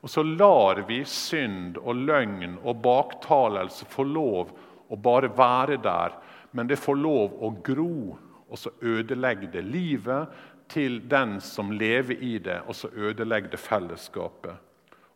Og 0.00 0.10
så 0.10 0.22
lar 0.22 0.84
vi 0.86 1.02
synd 1.04 1.78
og 1.82 2.04
løgn 2.06 2.58
og 2.62 2.82
baktalelse 2.84 3.88
få 3.90 4.06
lov 4.06 4.52
å 4.88 4.96
bare 4.96 5.30
være 5.34 5.80
der, 5.82 6.14
men 6.50 6.70
det 6.70 6.78
får 6.80 7.00
lov 7.00 7.34
å 7.44 7.50
gro, 7.64 8.16
og 8.48 8.56
så 8.58 8.72
ødelegger 8.80 9.50
det 9.52 9.64
livet 9.66 10.38
til 10.70 11.00
den 11.08 11.38
som 11.44 11.72
lever 11.72 12.22
i 12.24 12.38
det, 12.38 12.60
og 12.66 12.76
så 12.76 12.88
ødelegger 12.94 13.52
det 13.52 13.60
fellesskapet. 13.60 14.64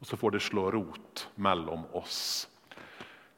Og 0.00 0.08
så 0.08 0.18
får 0.18 0.34
det 0.34 0.42
slå 0.42 0.66
rot 0.74 1.26
mellom 1.40 1.86
oss. 1.96 2.48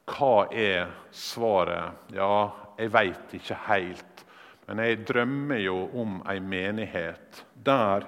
Hva 0.09 0.47
er 0.51 0.89
svaret? 1.13 2.09
Ja, 2.13 2.73
jeg 2.79 2.91
veit 2.93 3.35
ikke 3.37 3.57
helt. 3.67 4.25
Men 4.65 4.81
jeg 4.81 5.03
drømmer 5.05 5.61
jo 5.61 5.77
om 6.01 6.19
ei 6.29 6.39
menighet 6.41 7.43
der 7.65 8.07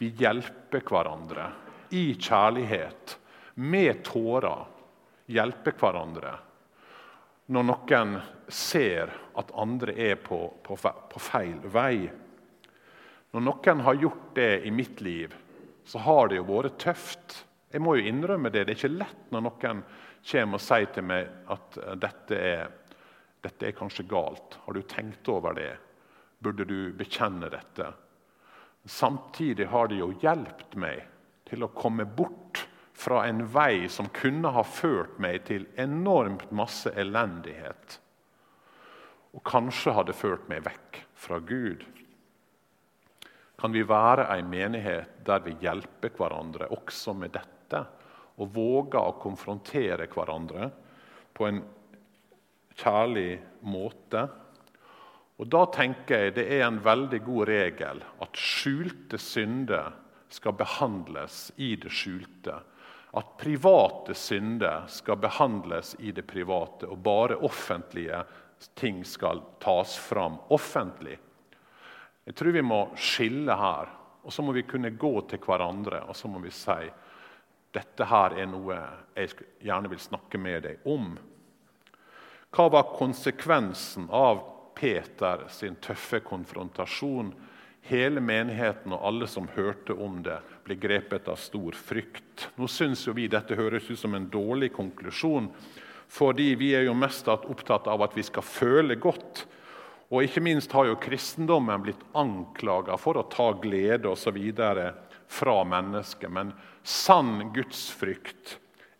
vi 0.00 0.10
hjelper 0.18 0.82
hverandre 0.82 1.52
i 1.94 2.06
kjærlighet, 2.18 3.18
med 3.54 4.02
tårer, 4.06 4.66
hjelpe 5.30 5.72
hverandre 5.78 6.34
når 7.52 7.66
noen 7.68 8.14
ser 8.48 9.10
at 9.36 9.50
andre 9.60 9.92
er 10.00 10.16
på, 10.20 10.38
på, 10.64 10.76
på, 10.76 11.20
feil 11.20 11.58
vei. 11.72 12.06
Når 13.34 13.44
noen 13.44 13.82
har 13.84 14.00
gjort 14.00 14.30
det 14.38 14.64
i 14.64 14.72
mitt 14.72 15.02
liv, 15.04 15.34
så 15.84 16.00
har 16.06 16.30
det 16.30 16.38
jo 16.38 16.46
vært 16.48 16.78
tøft. 16.80 17.36
Jeg 17.74 17.82
må 17.84 17.98
jo 17.98 18.06
innrømme 18.08 18.48
det. 18.48 18.64
Det 18.64 18.72
er 18.72 18.78
ikke 18.78 18.94
lett 18.96 19.32
når 19.34 19.44
noen 19.44 19.82
kommer 20.24 20.56
og 20.56 20.64
sier 20.64 20.88
til 20.94 21.04
meg 21.04 21.50
at 21.52 21.80
dette 22.00 22.38
er, 22.38 22.70
dette 23.44 23.68
er 23.68 23.76
kanskje 23.76 24.06
galt. 24.08 24.56
Har 24.64 24.72
du 24.72 24.86
tenkt 24.88 25.28
over 25.28 25.56
det? 25.58 25.74
Burde 26.40 26.64
du 26.64 26.94
bekjenne 26.96 27.50
dette? 27.52 27.90
Samtidig 28.88 29.68
har 29.68 29.90
det 29.92 30.00
jo 30.00 30.14
hjulpet 30.22 30.78
meg 30.80 31.10
til 31.54 31.66
å 31.66 31.72
komme 31.74 32.06
bort 32.06 32.64
fra 32.94 33.24
en 33.28 33.44
vei 33.54 33.86
som 33.90 34.10
kunne 34.14 34.50
ha 34.54 34.62
ført 34.66 35.18
meg 35.22 35.44
til 35.48 35.66
enormt 35.80 36.50
masse 36.54 36.90
elendighet. 36.98 37.98
Og 39.34 39.42
kanskje 39.46 39.94
hadde 39.96 40.14
ført 40.14 40.46
meg 40.50 40.64
vekk 40.66 41.00
fra 41.18 41.40
Gud. 41.42 41.82
Kan 43.58 43.74
vi 43.74 43.82
være 43.86 44.28
en 44.34 44.50
menighet 44.50 45.20
der 45.26 45.42
vi 45.46 45.56
hjelper 45.62 46.14
hverandre 46.14 46.70
også 46.74 47.14
med 47.18 47.34
dette? 47.34 47.82
Og 48.38 48.50
våger 48.54 48.98
å 49.00 49.18
konfrontere 49.22 50.08
hverandre 50.10 50.70
på 51.34 51.46
en 51.48 51.60
kjærlig 52.74 53.38
måte? 53.62 54.26
Og 55.38 55.50
Da 55.50 55.64
tenker 55.74 56.26
jeg 56.26 56.34
det 56.36 56.46
er 56.58 56.66
en 56.66 56.82
veldig 56.82 57.20
god 57.26 57.48
regel 57.50 58.02
at 58.22 58.38
skjulte 58.38 59.18
synder 59.18 59.94
skal 60.34 60.56
behandles 60.58 61.52
i 61.56 61.74
det 61.80 61.92
skjulte. 61.94 62.58
At 63.14 63.36
private 63.38 64.16
synder 64.18 64.88
skal 64.90 65.20
behandles 65.22 65.94
i 66.02 66.10
det 66.12 66.26
private, 66.26 66.88
og 66.90 66.98
bare 67.06 67.38
offentlige 67.46 68.24
ting 68.74 69.04
skal 69.06 69.42
tas 69.62 69.94
fram 69.98 70.40
offentlig. 70.54 71.18
Jeg 72.24 72.34
tror 72.34 72.56
vi 72.56 72.64
må 72.64 72.80
skille 72.98 73.54
her, 73.60 73.92
og 74.24 74.32
så 74.32 74.42
må 74.42 74.54
vi 74.56 74.64
kunne 74.66 74.90
gå 74.90 75.12
til 75.28 75.42
hverandre 75.44 76.00
og 76.08 76.16
så 76.16 76.30
må 76.32 76.40
vi 76.42 76.52
si 76.54 76.80
dette 77.74 78.06
her 78.06 78.36
er 78.38 78.46
noe 78.46 78.76
jeg 79.16 79.32
gjerne 79.66 79.90
vil 79.90 80.00
snakke 80.00 80.38
med 80.38 80.62
deg 80.64 80.84
om. 80.88 81.14
Hva 82.54 82.68
var 82.70 82.92
konsekvensen 82.94 84.06
av 84.14 84.44
Peter 84.78 85.46
sin 85.50 85.76
tøffe 85.82 86.20
konfrontasjon. 86.22 87.32
Hele 87.84 88.20
menigheten 88.24 88.94
og 88.96 89.02
alle 89.04 89.26
som 89.28 89.48
hørte 89.52 89.92
om 89.92 90.22
det, 90.24 90.38
ble 90.64 90.76
grepet 90.80 91.26
av 91.28 91.36
stor 91.36 91.76
frykt. 91.76 92.46
Nå 92.56 92.64
syns 92.70 93.02
vi 93.12 93.26
dette 93.28 93.58
høres 93.58 93.90
ut 93.90 94.00
som 94.00 94.14
en 94.16 94.30
dårlig 94.32 94.70
konklusjon, 94.72 95.50
fordi 96.08 96.54
vi 96.56 96.70
er 96.76 96.86
jo 96.86 96.94
mest 96.96 97.28
opptatt 97.28 97.90
av 97.90 98.06
at 98.06 98.16
vi 98.16 98.24
skal 98.24 98.46
føle 98.46 98.96
godt. 98.96 99.44
Og 100.08 100.24
ikke 100.24 100.40
minst 100.44 100.72
har 100.72 100.88
jo 100.88 101.00
kristendommen 101.00 101.84
blitt 101.84 102.00
anklaga 102.16 102.96
for 103.00 103.20
å 103.20 103.26
ta 103.28 103.50
glede 103.60 104.08
osv. 104.08 104.38
fra 105.28 105.56
mennesket. 105.64 106.30
Men 106.30 106.52
sann 106.82 107.50
gudsfrykt 107.52 108.58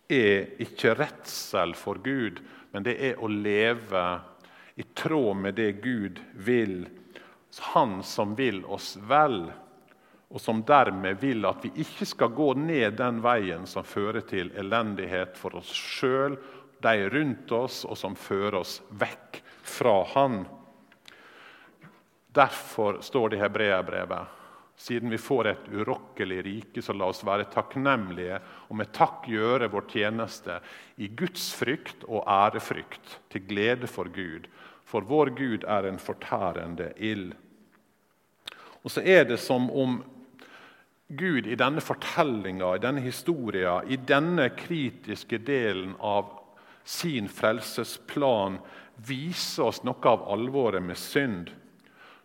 er 0.08 0.60
ikke 0.60 0.96
redsel 0.98 1.74
for 1.78 2.00
Gud, 2.04 2.40
men 2.72 2.82
det 2.82 2.96
er 3.00 3.20
å 3.22 3.28
leve 3.28 4.04
i 4.76 4.84
tråd 4.94 5.36
med 5.36 5.54
det 5.54 5.72
Gud 5.80 6.20
vil. 6.34 6.84
Han 7.60 8.02
som 8.02 8.34
vil 8.34 8.64
oss 8.64 8.96
vel, 8.96 9.52
og 10.28 10.40
som 10.40 10.62
dermed 10.66 11.20
vil 11.20 11.46
at 11.46 11.64
vi 11.64 11.70
ikke 11.84 12.06
skal 12.08 12.32
gå 12.34 12.52
ned 12.58 12.96
den 12.98 13.20
veien 13.22 13.66
som 13.70 13.86
fører 13.86 14.24
til 14.26 14.50
elendighet 14.58 15.36
for 15.38 15.56
oss 15.60 15.70
sjøl, 15.70 16.38
de 16.82 17.08
rundt 17.08 17.52
oss, 17.52 17.84
og 17.84 17.96
som 17.96 18.16
fører 18.18 18.58
oss 18.60 18.80
vekk 18.90 19.40
fra 19.62 20.00
Han. 20.14 20.42
Derfor 22.34 22.98
står 23.00 23.30
det 23.30 23.38
i 23.38 23.44
Hebreabrevet 23.44 24.40
siden 24.76 25.10
vi 25.10 25.18
får 25.18 25.46
et 25.46 25.68
urokkelig 25.72 26.42
rike, 26.44 26.82
så 26.82 26.92
la 26.92 27.06
oss 27.06 27.22
være 27.24 27.46
takknemlige 27.52 28.40
og 28.68 28.76
med 28.80 28.90
takk 28.94 29.28
gjøre 29.30 29.70
vår 29.72 29.86
tjeneste 29.92 30.58
i 30.96 31.08
Guds 31.08 31.52
frykt 31.54 32.04
og 32.08 32.26
ærefrykt, 32.26 33.20
til 33.30 33.46
glede 33.48 33.90
for 33.90 34.10
Gud. 34.10 34.48
For 34.84 35.06
vår 35.06 35.32
Gud 35.38 35.64
er 35.70 35.88
en 35.88 35.98
fortærende 35.98 36.90
ild. 36.98 37.32
Og 38.84 38.92
så 38.92 39.00
er 39.00 39.24
det 39.28 39.40
som 39.40 39.70
om 39.72 40.02
Gud 41.08 41.46
i 41.46 41.56
denne 41.56 41.82
fortellinga, 41.84 42.74
i 42.76 42.82
denne 42.82 43.02
historien, 43.04 43.88
i 43.88 43.96
denne 43.96 44.50
kritiske 44.56 45.38
delen 45.44 45.94
av 46.00 46.30
sin 46.84 47.28
frelsesplan 47.32 48.58
viser 49.08 49.70
oss 49.70 49.82
noe 49.84 50.08
av 50.08 50.24
alvoret 50.32 50.84
med 50.84 51.00
synd. 51.00 51.50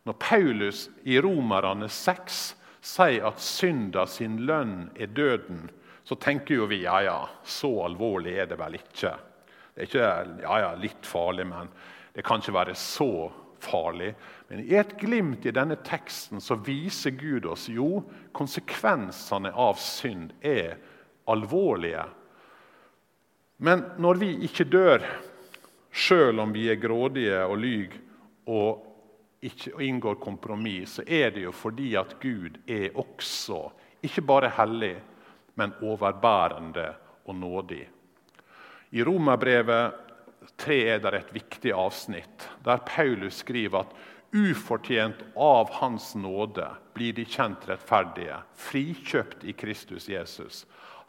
Når 0.07 0.15
Paulus 0.19 0.87
i 1.03 1.19
Romerne 1.21 1.89
6 1.91 2.39
sier 2.83 3.27
at 3.27 3.43
synda 3.43 4.05
sin 4.07 4.39
lønn 4.47 4.89
er 4.99 5.11
døden, 5.15 5.67
så 6.03 6.15
tenker 6.15 6.55
jo 6.55 6.69
vi 6.71 6.83
ja, 6.85 7.01
ja, 7.05 7.19
så 7.43 7.69
alvorlig 7.85 8.35
er 8.39 8.47
det 8.49 8.57
vel 8.59 8.79
ikke. 8.79 9.11
Det 9.75 9.83
er 9.83 9.89
ikke 9.89 10.07
ja, 10.43 10.55
ja, 10.63 10.71
litt 10.79 11.05
farlig, 11.07 11.45
men 11.47 11.69
det 12.15 12.25
kan 12.25 12.41
ikke 12.41 12.55
være 12.55 12.75
så 12.79 13.29
farlig. 13.63 14.13
Men 14.47 14.63
i 14.63 14.75
et 14.79 14.95
glimt 14.99 15.45
i 15.45 15.53
denne 15.55 15.77
teksten 15.85 16.41
så 16.43 16.57
viser 16.65 17.15
Gud 17.17 17.45
oss 17.49 17.67
jo 17.71 18.03
konsekvensene 18.35 19.51
av 19.53 19.79
synd 19.81 20.33
er 20.41 20.77
alvorlige. 21.29 22.05
Men 23.59 23.83
når 23.99 24.21
vi 24.21 24.29
ikke 24.47 24.67
dør, 24.71 25.03
sjøl 25.91 26.39
om 26.39 26.53
vi 26.55 26.69
er 26.71 26.79
grådige 26.79 27.41
og 27.45 27.57
lyver 27.59 27.97
og 28.49 28.85
ikke 29.45 29.77
inngår 29.85 30.17
kompromiss, 30.19 30.97
så 30.97 31.03
er 31.07 31.31
det 31.35 31.45
jo 31.45 31.53
fordi 31.55 31.93
at 31.99 32.15
Gud 32.21 32.57
er 32.67 32.95
også 32.99 33.61
ikke 34.03 34.23
bare 34.23 34.51
hellig, 34.55 34.95
men 35.59 35.75
overbærende 35.83 36.87
og 37.27 37.35
nådig. 37.35 37.83
I 38.91 39.03
Romerbrevet 39.03 40.08
3 40.57 40.79
er 40.95 41.03
det 41.03 41.13
et 41.17 41.33
viktig 41.33 41.73
avsnitt 41.75 42.47
der 42.65 42.81
Paulus 42.87 43.43
skriver 43.43 43.85
at 43.85 43.93
ufortjent 44.33 45.21
av 45.35 45.71
Hans 45.79 46.13
nåde 46.15 46.67
blir 46.93 47.15
de 47.17 47.25
kjent 47.25 47.65
rettferdige, 47.69 48.37
frikjøpt 48.53 49.43
i 49.43 49.55
Kristus 49.57 50.09
Jesus. 50.09 50.65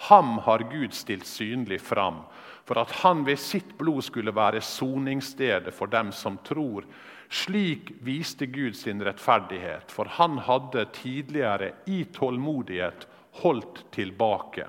Ham 0.09 0.38
har 0.46 0.64
Gud 0.70 0.94
stilt 0.96 1.29
synlig 1.29 1.81
fram, 1.85 2.22
for 2.64 2.81
at 2.81 2.92
han 3.03 3.26
ved 3.26 3.40
sitt 3.42 3.74
blod 3.79 4.03
skulle 4.07 4.33
være 4.33 4.62
soningsstedet 4.64 5.74
for 5.76 5.92
dem 5.92 6.12
som 6.16 6.38
tror, 6.46 6.87
slik 7.31 7.92
viste 8.00 8.48
Gud 8.48 8.79
sin 8.79 9.03
rettferdighet, 9.05 9.92
for 9.92 10.09
han 10.16 10.38
hadde 10.46 10.87
tidligere 10.96 11.74
i 11.87 12.05
tålmodighet 12.16 13.07
holdt 13.42 13.85
tilbake. 13.92 14.66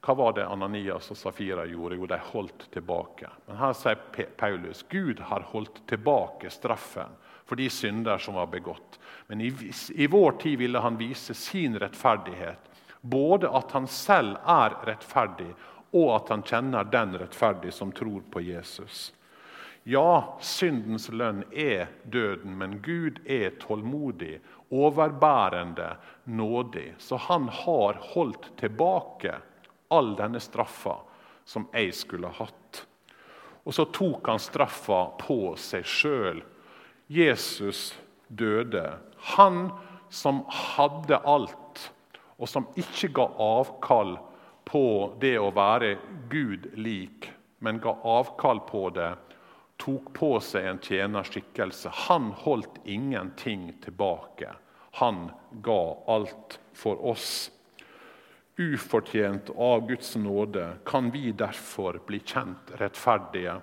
Hva 0.00 0.14
var 0.14 0.32
det 0.32 0.46
Ananias 0.46 1.10
og 1.12 1.16
Safira 1.16 1.66
gjorde? 1.68 1.96
Jo, 2.00 2.06
de 2.08 2.18
holdt 2.32 2.70
tilbake. 2.72 3.28
Men 3.46 3.58
her 3.60 3.74
sier 3.76 4.30
Paulus 4.40 4.84
Gud 4.88 5.20
har 5.20 5.44
holdt 5.52 5.82
tilbake 5.90 6.50
straffen 6.50 7.12
for 7.44 7.60
de 7.60 7.68
synder 7.70 8.18
som 8.18 8.38
var 8.38 8.46
begått. 8.46 8.96
Men 9.26 9.40
i, 9.40 9.52
i 9.94 10.06
vår 10.06 10.32
tid 10.40 10.58
ville 10.58 10.80
han 10.80 10.96
vise 10.96 11.34
sin 11.34 11.76
rettferdighet. 11.78 12.70
Både 13.00 13.50
at 13.50 13.72
han 13.76 13.88
selv 13.88 14.38
er 14.46 14.76
rettferdig, 14.88 15.50
og 15.90 16.10
at 16.14 16.32
han 16.32 16.44
kjenner 16.46 16.88
den 16.88 17.16
rettferdige 17.20 17.72
som 17.74 17.92
tror 17.92 18.22
på 18.30 18.40
Jesus. 18.40 19.10
Ja, 19.84 20.38
syndens 20.40 21.08
lønn 21.08 21.42
er 21.52 21.88
døden, 22.04 22.56
men 22.60 22.78
Gud 22.84 23.20
er 23.24 23.56
tålmodig, 23.60 24.38
overbærende, 24.70 25.96
nådig. 26.24 26.94
Så 26.98 27.16
han 27.16 27.48
har 27.48 28.00
holdt 28.14 28.52
tilbake 28.60 29.40
all 29.90 30.14
denne 30.18 30.40
straffa 30.42 30.96
som 31.44 31.66
jeg 31.74 31.92
skulle 31.96 32.30
hatt. 32.38 32.84
Og 33.66 33.74
så 33.76 33.86
tok 33.92 34.30
han 34.30 34.40
straffa 34.40 35.02
på 35.20 35.54
seg 35.60 35.86
sjøl. 35.86 36.42
Jesus 37.10 37.90
døde. 38.28 38.86
Han 39.36 39.68
som 40.10 40.44
hadde 40.48 41.20
alt, 41.28 41.90
og 42.40 42.48
som 42.48 42.66
ikke 42.78 43.10
ga 43.18 43.26
avkall 43.42 44.16
på 44.66 44.84
det 45.20 45.36
å 45.38 45.50
være 45.54 45.96
Gud 46.30 46.70
lik, 46.78 47.28
men 47.60 47.82
ga 47.82 47.92
avkall 48.06 48.62
på 48.70 48.88
det 48.96 49.12
tok 49.80 50.12
på 50.16 50.34
seg 50.44 50.66
en 50.68 50.80
tjenerskikkelse. 50.82 51.92
Han 52.06 52.30
holdt 52.44 52.80
ingenting 52.84 53.70
tilbake. 53.84 54.52
Han 55.00 55.30
ga 55.64 55.80
alt 56.10 56.58
for 56.76 57.00
oss. 57.12 57.50
Ufortjent 58.56 59.50
av 59.50 59.86
Guds 59.88 60.16
nåde 60.16 60.78
kan 60.84 61.10
vi 61.10 61.32
derfor 61.32 62.00
bli 62.06 62.20
kjent 62.20 62.72
rettferdige, 62.80 63.58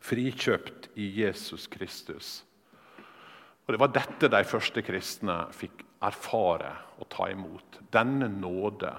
frikjøpt 0.00 0.88
i 0.94 1.10
Jesus 1.20 1.66
Kristus. 1.66 2.44
Og 3.66 3.74
Det 3.74 3.80
var 3.80 3.92
dette 3.94 4.30
de 4.32 4.40
første 4.44 4.82
kristne 4.82 5.44
fikk 5.54 5.84
erfare 6.02 6.72
og 6.98 7.08
ta 7.12 7.28
imot. 7.30 7.82
Denne 7.92 8.28
nåde. 8.32 8.94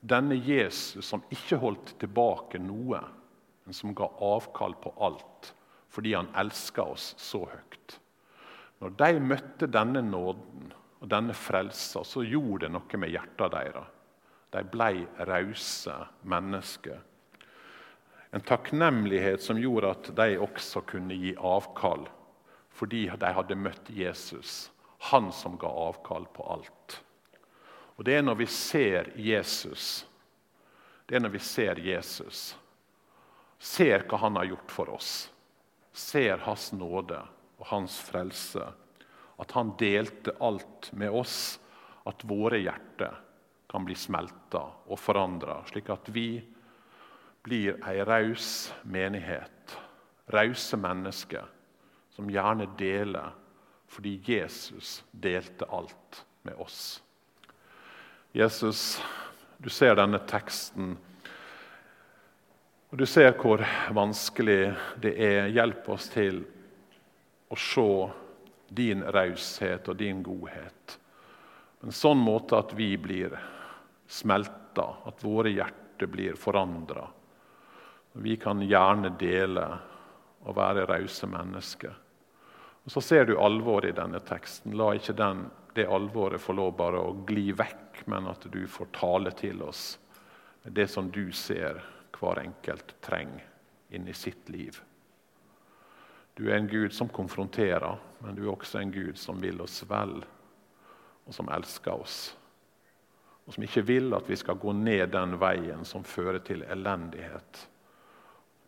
Denne 0.00 0.38
Jesus 0.38 1.06
som 1.06 1.26
ikke 1.30 1.58
holdt 1.60 1.96
tilbake 2.00 2.58
noe 2.62 3.02
men 3.64 3.74
som 3.74 3.94
ga 3.94 4.08
avkall 4.18 4.74
på 4.74 4.94
alt 4.98 5.54
fordi 5.92 6.14
han 6.14 6.30
elska 6.36 6.82
oss 6.82 7.14
så 7.20 7.42
høyt. 7.44 7.98
Når 8.80 8.94
de 8.96 9.10
møtte 9.20 9.68
denne 9.68 10.00
nåden 10.00 10.70
og 11.02 11.10
denne 11.12 11.34
frelsa, 11.36 12.00
så 12.00 12.22
gjorde 12.24 12.64
det 12.64 12.72
noe 12.72 13.00
med 13.02 13.12
hjertet 13.12 13.52
deres. 13.52 13.91
De 14.52 14.62
ble 14.68 15.06
rause 15.28 15.94
mennesker. 16.28 17.00
En 18.32 18.44
takknemlighet 18.44 19.42
som 19.42 19.60
gjorde 19.60 19.92
at 19.92 20.10
de 20.16 20.38
også 20.40 20.84
kunne 20.88 21.16
gi 21.16 21.34
avkall 21.36 22.08
fordi 22.72 23.04
de 23.20 23.28
hadde 23.36 23.56
møtt 23.60 23.90
Jesus, 23.92 24.70
han 25.12 25.28
som 25.36 25.58
ga 25.60 25.68
avkall 25.68 26.24
på 26.32 26.46
alt. 26.54 26.94
Og 28.00 28.04
Det 28.04 28.16
er 28.16 28.24
når 28.24 28.38
vi 28.40 28.46
ser 28.48 29.12
Jesus, 29.16 30.06
det 31.06 31.16
er 31.16 31.20
når 31.20 31.34
vi 31.36 31.42
ser 31.44 31.80
Jesus 31.84 32.54
ser 33.62 34.02
hva 34.10 34.18
han 34.18 34.36
har 34.36 34.48
gjort 34.50 34.72
for 34.74 34.90
oss, 34.90 35.30
ser 35.92 36.42
hans 36.42 36.72
nåde 36.74 37.20
og 37.60 37.66
hans 37.70 37.98
frelse, 38.02 38.64
at 39.38 39.54
han 39.54 39.74
delte 39.78 40.34
alt 40.42 40.90
med 40.98 41.14
oss, 41.14 41.60
at 42.08 42.24
våre 42.26 42.58
hjerter 42.58 43.14
kan 43.72 43.84
bli 43.84 43.94
smelta 43.96 44.66
og 44.86 44.98
forandra, 45.00 45.62
slik 45.70 45.88
at 45.92 46.10
vi 46.12 46.42
blir 47.42 47.78
ei 47.88 48.02
raus 48.04 48.72
menighet, 48.84 49.76
rause 50.32 50.76
mennesker, 50.78 51.46
som 52.12 52.28
gjerne 52.30 52.68
deler 52.78 53.32
fordi 53.92 54.18
Jesus 54.24 55.02
delte 55.10 55.66
alt 55.68 56.22
med 56.44 56.60
oss. 56.60 57.00
Jesus, 58.32 59.00
du 59.58 59.68
ser 59.72 59.96
denne 59.96 60.20
teksten 60.28 60.94
og 62.92 62.98
Du 63.00 63.06
ser 63.08 63.32
hvor 63.40 63.62
vanskelig 63.96 64.74
det 65.00 65.14
er. 65.16 65.46
Hjelp 65.48 65.86
oss 65.88 66.10
til 66.12 66.42
å 67.48 67.56
se 67.56 67.86
din 68.68 69.00
raushet 69.00 69.88
og 69.88 69.96
din 69.96 70.20
godhet 70.24 70.98
på 71.82 71.88
en 71.88 71.96
sånn 71.96 72.20
måte 72.22 72.54
at 72.54 72.70
vi 72.78 72.92
blir 72.94 73.32
smelta, 74.12 74.86
at 75.08 75.24
våre 75.24 75.50
hjerter 75.50 76.06
blir 76.06 76.36
forandra. 76.36 77.06
Vi 78.12 78.36
kan 78.36 78.60
gjerne 78.60 79.14
dele 79.18 79.64
og 80.42 80.56
være 80.56 80.84
rause 80.90 81.26
mennesker. 81.26 81.94
Og 82.84 82.92
Så 82.92 83.00
ser 83.00 83.24
du 83.24 83.38
alvoret 83.38 83.92
i 83.92 83.96
denne 83.96 84.20
teksten. 84.20 84.74
La 84.76 84.90
ikke 84.98 85.14
den, 85.16 85.46
det 85.74 85.86
alvoret 85.88 86.42
få 86.42 86.52
lov 86.52 86.74
bare 86.76 87.00
å 87.00 87.14
gli 87.24 87.52
vekk, 87.56 88.02
men 88.10 88.28
at 88.28 88.44
du 88.52 88.66
får 88.68 88.90
tale 88.98 89.32
til 89.38 89.62
oss 89.62 89.98
det 90.62 90.86
som 90.90 91.08
du 91.10 91.32
ser 91.34 91.80
hver 92.14 92.38
enkelt 92.38 92.94
trenger 93.02 93.48
inni 93.90 94.12
sitt 94.14 94.48
liv. 94.52 94.76
Du 96.34 96.46
er 96.48 96.56
en 96.56 96.68
Gud 96.68 96.92
som 96.94 97.08
konfronterer, 97.08 97.96
men 98.22 98.36
du 98.36 98.44
er 98.44 98.52
også 98.52 98.78
en 98.78 98.92
Gud 98.92 99.18
som 99.18 99.40
vil 99.42 99.60
oss 99.60 99.82
vel, 99.88 100.20
og 101.26 101.34
som 101.34 101.50
elsker 101.52 102.04
oss. 102.04 102.20
Og 103.46 103.54
som 103.54 103.62
ikke 103.66 103.82
vil 103.86 104.14
at 104.14 104.28
vi 104.30 104.36
skal 104.38 104.56
gå 104.60 104.72
ned 104.76 105.06
den 105.12 105.40
veien 105.42 105.84
som 105.88 106.04
fører 106.06 106.38
til 106.46 106.62
elendighet, 106.70 107.68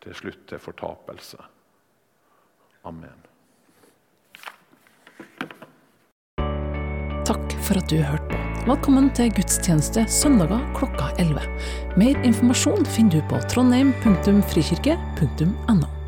til 0.02 0.14
slutt 0.18 0.48
til 0.50 0.58
fortapelse. 0.62 1.38
Amen. 2.84 3.20
Takk 7.24 7.54
for 7.64 7.74
at 7.80 7.88
du 7.88 7.96
hørte 8.02 8.28
på. 8.28 8.36
Velkommen 8.64 9.10
til 9.16 9.32
gudstjeneste 9.36 10.04
søndager 10.08 10.60
klokka 10.76 11.04
11. 11.20 11.40
Mer 12.00 12.16
informasjon 12.24 12.86
finner 12.88 13.12
du 13.18 13.22
på 13.30 13.36
trondheim.frikirke.no. 13.52 16.03